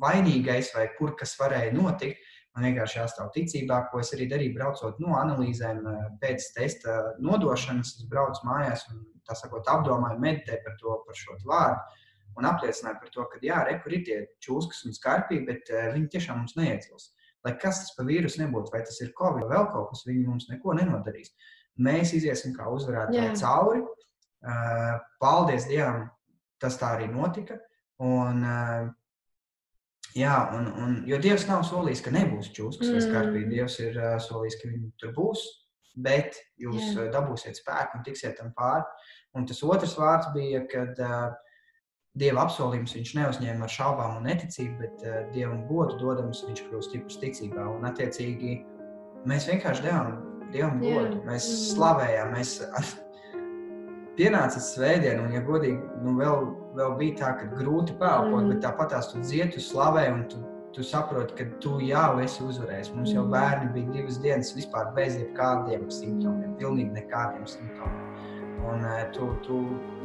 vainīgais 0.00 0.70
vai 0.76 0.86
kur 0.96 1.16
kas 1.18 1.34
varēja 1.40 1.74
notikt. 1.76 2.22
Man 2.56 2.66
vienkārši 2.66 2.98
jāstāv 2.98 3.28
ticībā, 3.34 3.76
ko 3.90 4.00
es 4.02 4.10
arī 4.16 4.26
darīju, 4.30 4.56
braucot 4.56 4.96
no 5.02 5.14
analīzēm 5.20 5.84
eh, 5.86 5.98
pēc 6.22 6.48
testa 6.56 6.96
nodošanas. 7.22 7.92
Es 8.00 8.08
braucu 8.10 8.42
mājās 8.48 8.88
un, 8.90 9.04
tā 9.26 9.36
sakot, 9.38 9.68
apdomāju, 9.70 10.18
meditēju 10.22 10.64
par 10.64 10.74
to, 10.80 10.96
par 11.06 11.18
šo 11.20 11.36
vārdu 11.46 11.99
un 12.38 12.48
apliecināju 12.48 13.00
par 13.00 13.14
to, 13.14 13.24
ka, 13.30 13.40
jā, 13.44 13.62
re, 13.66 13.78
kur 13.82 13.94
ir 13.94 14.04
tie 14.06 14.18
čūskas 14.44 14.84
un 14.86 14.96
skarpīgi, 14.96 15.46
bet 15.48 15.72
uh, 15.74 15.88
viņi 15.94 16.12
tiešām 16.14 16.42
mums 16.42 16.56
neiecils. 16.58 17.10
Lai 17.46 17.54
kas 17.60 17.82
tas 17.84 17.94
pa 17.96 18.04
vīrusu 18.04 18.42
nebūtu, 18.42 18.72
vai 18.74 18.82
tas 18.84 19.00
ir 19.00 19.14
Covid 19.16 19.46
vai 19.46 19.56
vēl 19.56 19.70
kaut 19.72 19.90
kas, 19.92 20.04
viņi 20.08 20.26
mums 20.28 20.48
neko 20.50 20.76
nenodarīs. 20.76 21.32
Mēs 21.80 22.12
iesim 22.18 22.52
kā 22.56 22.68
uzvarētāji 22.68 23.38
cauri. 23.40 23.84
Uh, 24.40 24.96
paldies 25.20 25.66
Dievam, 25.68 26.06
tas 26.60 26.76
tā 26.80 26.94
arī 26.96 27.08
notika. 27.12 27.58
Un, 28.00 28.44
uh, 28.44 28.90
jā, 30.16 30.36
un, 30.56 30.68
un, 30.84 30.94
jo 31.08 31.20
Dievs 31.20 31.46
nav 31.48 31.64
solījis, 31.68 32.04
ka 32.04 32.12
nebūs 32.14 32.52
čūskas 32.56 32.88
mm. 32.88 32.96
vai 32.96 33.02
skarpīgi. 33.06 33.50
Dievs 33.56 33.80
ir 33.84 34.00
solījis, 34.28 34.60
ka 34.60 34.70
viņi 34.70 34.92
tur 35.00 35.12
būs, 35.16 35.44
bet 36.00 36.38
jūs 36.60 36.94
Jā. 36.94 37.08
dabūsiet 37.12 37.60
spēku 37.60 37.98
un 37.98 38.04
tiksiet 38.06 38.38
tam 38.38 38.52
pāri. 38.56 38.84
Un 39.36 39.46
tas 39.46 39.60
otrs 39.66 39.96
vārds 39.98 40.30
bija, 40.34 40.64
kad 40.70 40.98
uh, 41.04 41.30
Dieva 42.18 42.42
apsolījums 42.42 42.90
viņš 42.96 43.10
neuzņēma 43.14 43.62
ar 43.62 43.70
šaubām 43.70 44.16
un 44.18 44.24
neticību, 44.26 44.78
bet 44.80 45.04
uh, 45.06 45.20
Dievam 45.34 45.60
godu 45.68 45.94
dodams 46.00 46.42
viņš 46.48 46.64
kļūst 46.66 46.90
stiprs 46.90 47.20
ticībā. 47.22 47.66
Un, 47.70 47.84
attiecīgi, 47.86 48.56
mēs 49.30 49.46
vienkārši 49.46 49.84
devām 49.86 50.16
Dievam 50.50 50.80
godu. 50.82 51.20
Mēs 51.28 51.46
Mm. 51.46 51.60
slavējām, 51.70 52.32
mēs 52.34 52.56
pienāca 54.18 54.58
svētdiena, 54.60 55.22
un, 55.24 55.32
ja 55.36 55.40
godīgi, 55.46 55.78
nu, 56.02 56.16
vēl, 56.18 56.48
vēl 56.76 56.96
bija 56.98 57.16
tā, 57.20 57.30
ka 57.38 57.46
grūti 57.60 57.94
pelnīt, 58.00 58.34
Mhm. 58.34 58.48
bet 58.50 58.64
tāpat 58.66 58.90
tās 58.90 59.12
tu 59.12 59.20
dziedi, 59.22 59.52
tu 59.54 59.60
slavē, 59.60 60.12
un 60.12 60.24
tu, 60.28 60.42
tu 60.74 60.82
saproti, 60.82 61.34
ka 61.38 61.44
tu 61.60 61.78
jau 61.80 62.18
esi 62.18 62.42
uzvarējis. 62.42 62.94
Mums 62.94 63.12
jau 63.14 63.22
Mhm. 63.24 63.30
bērni 63.32 63.72
bija 63.72 63.92
divas 63.92 64.18
dienas 64.18 64.52
vispār 64.56 64.92
bez 64.94 65.16
jebkādiem 65.16 65.86
simptomiem, 65.90 66.56
pilnīgi 66.58 66.92
nekādiem 66.92 67.46
simptomiem. 67.46 68.06
Un 68.68 68.82
uh, 68.84 69.06
tu, 69.14 69.26
tu 69.46 69.58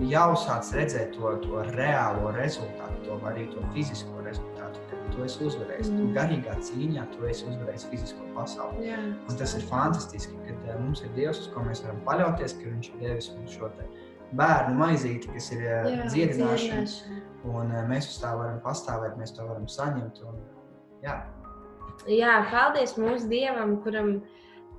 jau 0.08 0.30
sāc 0.40 0.70
redzēt 0.76 1.12
to, 1.18 1.34
to 1.44 1.64
reālo 1.76 2.32
rezultātu, 2.36 3.02
to 3.04 3.18
arī 3.28 3.44
to 3.52 3.60
fizisko 3.74 4.24
rezultātu, 4.24 4.80
tu 5.12 5.24
esi 5.26 5.44
uzvarējis. 5.44 5.90
Tu 5.92 6.00
Mhm. 6.06 6.14
garīgā 6.16 6.56
cīņā 6.70 7.04
tu 7.12 7.26
esi 7.28 7.46
uzvarējis 7.52 7.86
fizisko 7.92 8.24
pasauli. 8.36 8.88
Jā. 8.88 8.98
Un 9.30 9.36
tas 9.38 9.56
ir 9.60 9.66
fantastiski, 9.68 10.34
ka 10.48 10.56
uh, 10.74 10.80
mums 10.80 11.02
ir 11.04 11.10
Dievs, 11.18 11.40
uz 11.44 11.48
ko 11.54 11.60
mēs 11.68 11.84
varam 11.84 12.00
paļauties, 12.08 12.56
ka 12.62 12.70
Viņš 12.72 12.90
ir 12.94 13.00
devis 13.04 13.30
mums 13.36 13.52
šo 13.60 13.70
bērnu 14.36 14.76
maizīti, 14.80 15.30
kas 15.34 15.52
ir 15.52 15.62
Jā, 15.68 16.08
dziedināšana. 16.14 17.22
Un 17.46 17.72
uh, 17.76 17.84
mēs 17.92 18.08
uz 18.10 18.22
tā 18.24 18.32
varam 18.40 18.60
pastāvēt, 18.64 19.18
mēs 19.20 19.36
to 19.36 19.44
varam 19.46 19.68
saņemt. 19.68 20.24
Un, 20.26 20.40
jā, 21.04 21.20
Jā, 22.12 22.34
paldies 22.52 22.98
mūsu 23.00 23.28
Dievam, 23.32 23.78
kuram 23.84 24.22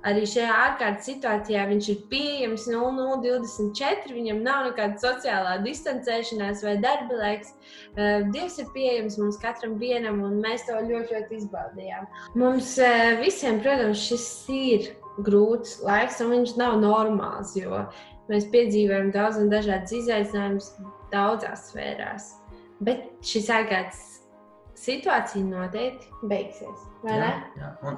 arī 0.05 0.25
šajā 0.29 0.57
ārkārtas 0.63 1.07
situācijā 1.09 1.63
viņš 1.69 1.89
ir 1.93 2.01
pieejams 2.11 2.67
0024. 2.69 4.13
Viņam 4.17 4.41
nav 4.45 4.67
nekāda 4.69 5.01
sociālā 5.01 5.55
distancēšanās 5.65 6.63
vai 6.65 6.75
darba 6.83 7.21
laiks. 7.21 7.53
Eh, 7.95 8.27
Dievs 8.33 8.59
ir 8.61 8.69
pieejams 8.75 9.17
mums 9.21 9.39
katram 9.41 9.77
vienam, 9.81 10.21
un 10.27 10.37
mēs 10.43 10.67
to 10.67 10.77
ļoti, 10.77 11.17
ļoti 11.17 11.41
izbaudījām. 11.41 12.09
Mums 12.37 12.75
eh, 12.83 13.15
visiem, 13.23 13.61
protams, 13.63 14.03
šis 14.09 14.27
ir 14.53 14.91
grūts 15.25 15.79
laiks, 15.85 16.21
un 16.21 16.35
viņš 16.35 16.57
nav 16.61 16.77
normāls, 16.83 17.55
jo 17.57 17.85
mēs 18.29 18.49
piedzīvojam 18.53 19.09
daudz 19.15 19.39
un 19.41 19.49
dažādas 19.53 19.95
izaicinājumus 19.97 20.73
daudzās 21.13 21.71
sfērās. 21.71 22.35
Bet 22.83 23.07
šis 23.25 23.49
ārkārtas 23.49 24.17
situācija 24.77 25.45
noteikti 25.45 26.27
beigsies. 26.29 26.85
vai 27.03 27.15
jā, 27.15 27.23
ne? 27.23 27.31
jā. 27.61 27.71
Un, 27.89 27.97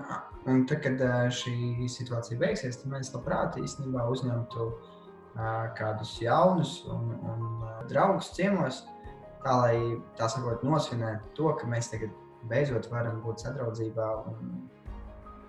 un 0.51 0.63
tad, 0.69 0.83
kad 0.85 1.03
šī 1.35 1.89
situācija 1.91 2.39
beigsies, 2.39 2.79
tad 2.81 2.93
mēs 2.93 3.11
labprāt 3.15 3.59
īstenībā 3.61 4.07
uzņemtu 4.13 4.69
kādus 5.77 6.15
jaunus 6.21 6.79
un, 6.91 7.13
un 7.31 7.45
draugus 7.91 8.31
ciemos, 8.35 8.83
tā 9.43 9.55
lai 9.61 9.77
tā 10.19 10.27
sakot, 10.31 10.63
nosvinētu 10.67 11.31
to, 11.37 11.53
ka 11.59 11.69
mēs 11.69 11.91
tagad 11.93 12.15
beidzot 12.49 12.89
varam 12.91 13.21
būt 13.23 13.45
sadraudzībā 13.45 14.09
un 14.31 14.67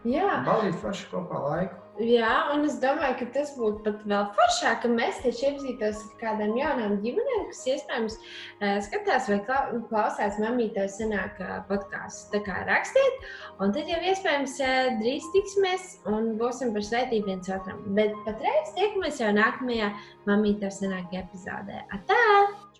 Jā, 0.09 0.40
baudīt 0.47 0.79
forši 0.81 1.11
kopā 1.11 1.40
laiku. 1.45 1.80
Jā, 1.98 2.33
un 2.55 2.64
es 2.68 2.76
domāju, 2.83 3.16
ka 3.20 3.26
tas 3.35 3.50
būtu 3.59 3.83
pat 3.87 4.03
vēl 4.09 4.26
foršāk, 4.37 4.83
ka 4.83 4.90
mēs 4.92 5.20
tieši 5.24 5.46
iepazītos 5.48 6.03
ar 6.05 6.12
kādām 6.20 6.53
jaunām 6.59 6.98
ģimenēm, 7.05 7.46
kas 7.50 7.62
iespējams 7.74 8.18
eh, 8.20 8.76
skatās 8.87 9.31
vai 9.33 9.40
kla- 9.48 9.81
klausās 9.90 10.38
mamītē 10.42 10.87
senāk 10.92 11.40
podkāstus. 11.70 12.29
Tā 12.35 12.42
kā 12.46 12.61
rakstiet, 12.68 13.26
un 13.61 13.74
tad 13.76 13.90
jau 13.90 14.03
iespējams 14.12 14.59
eh, 14.66 14.92
drīz 15.00 15.26
tiksimies 15.35 15.88
un 16.11 16.35
būsim 16.40 16.74
par 16.76 16.87
svētību 16.87 17.33
viens 17.33 17.50
otram. 17.57 17.83
Bet 17.98 18.14
patreiz 18.29 18.76
tiekamies 18.79 19.20
jau 19.24 19.33
nākamajā 19.37 19.90
mamītē 20.31 20.70
senākajā 20.79 21.26
epizodē. 21.26 21.85
Atā! 21.96 22.22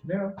Čau! 0.01 0.31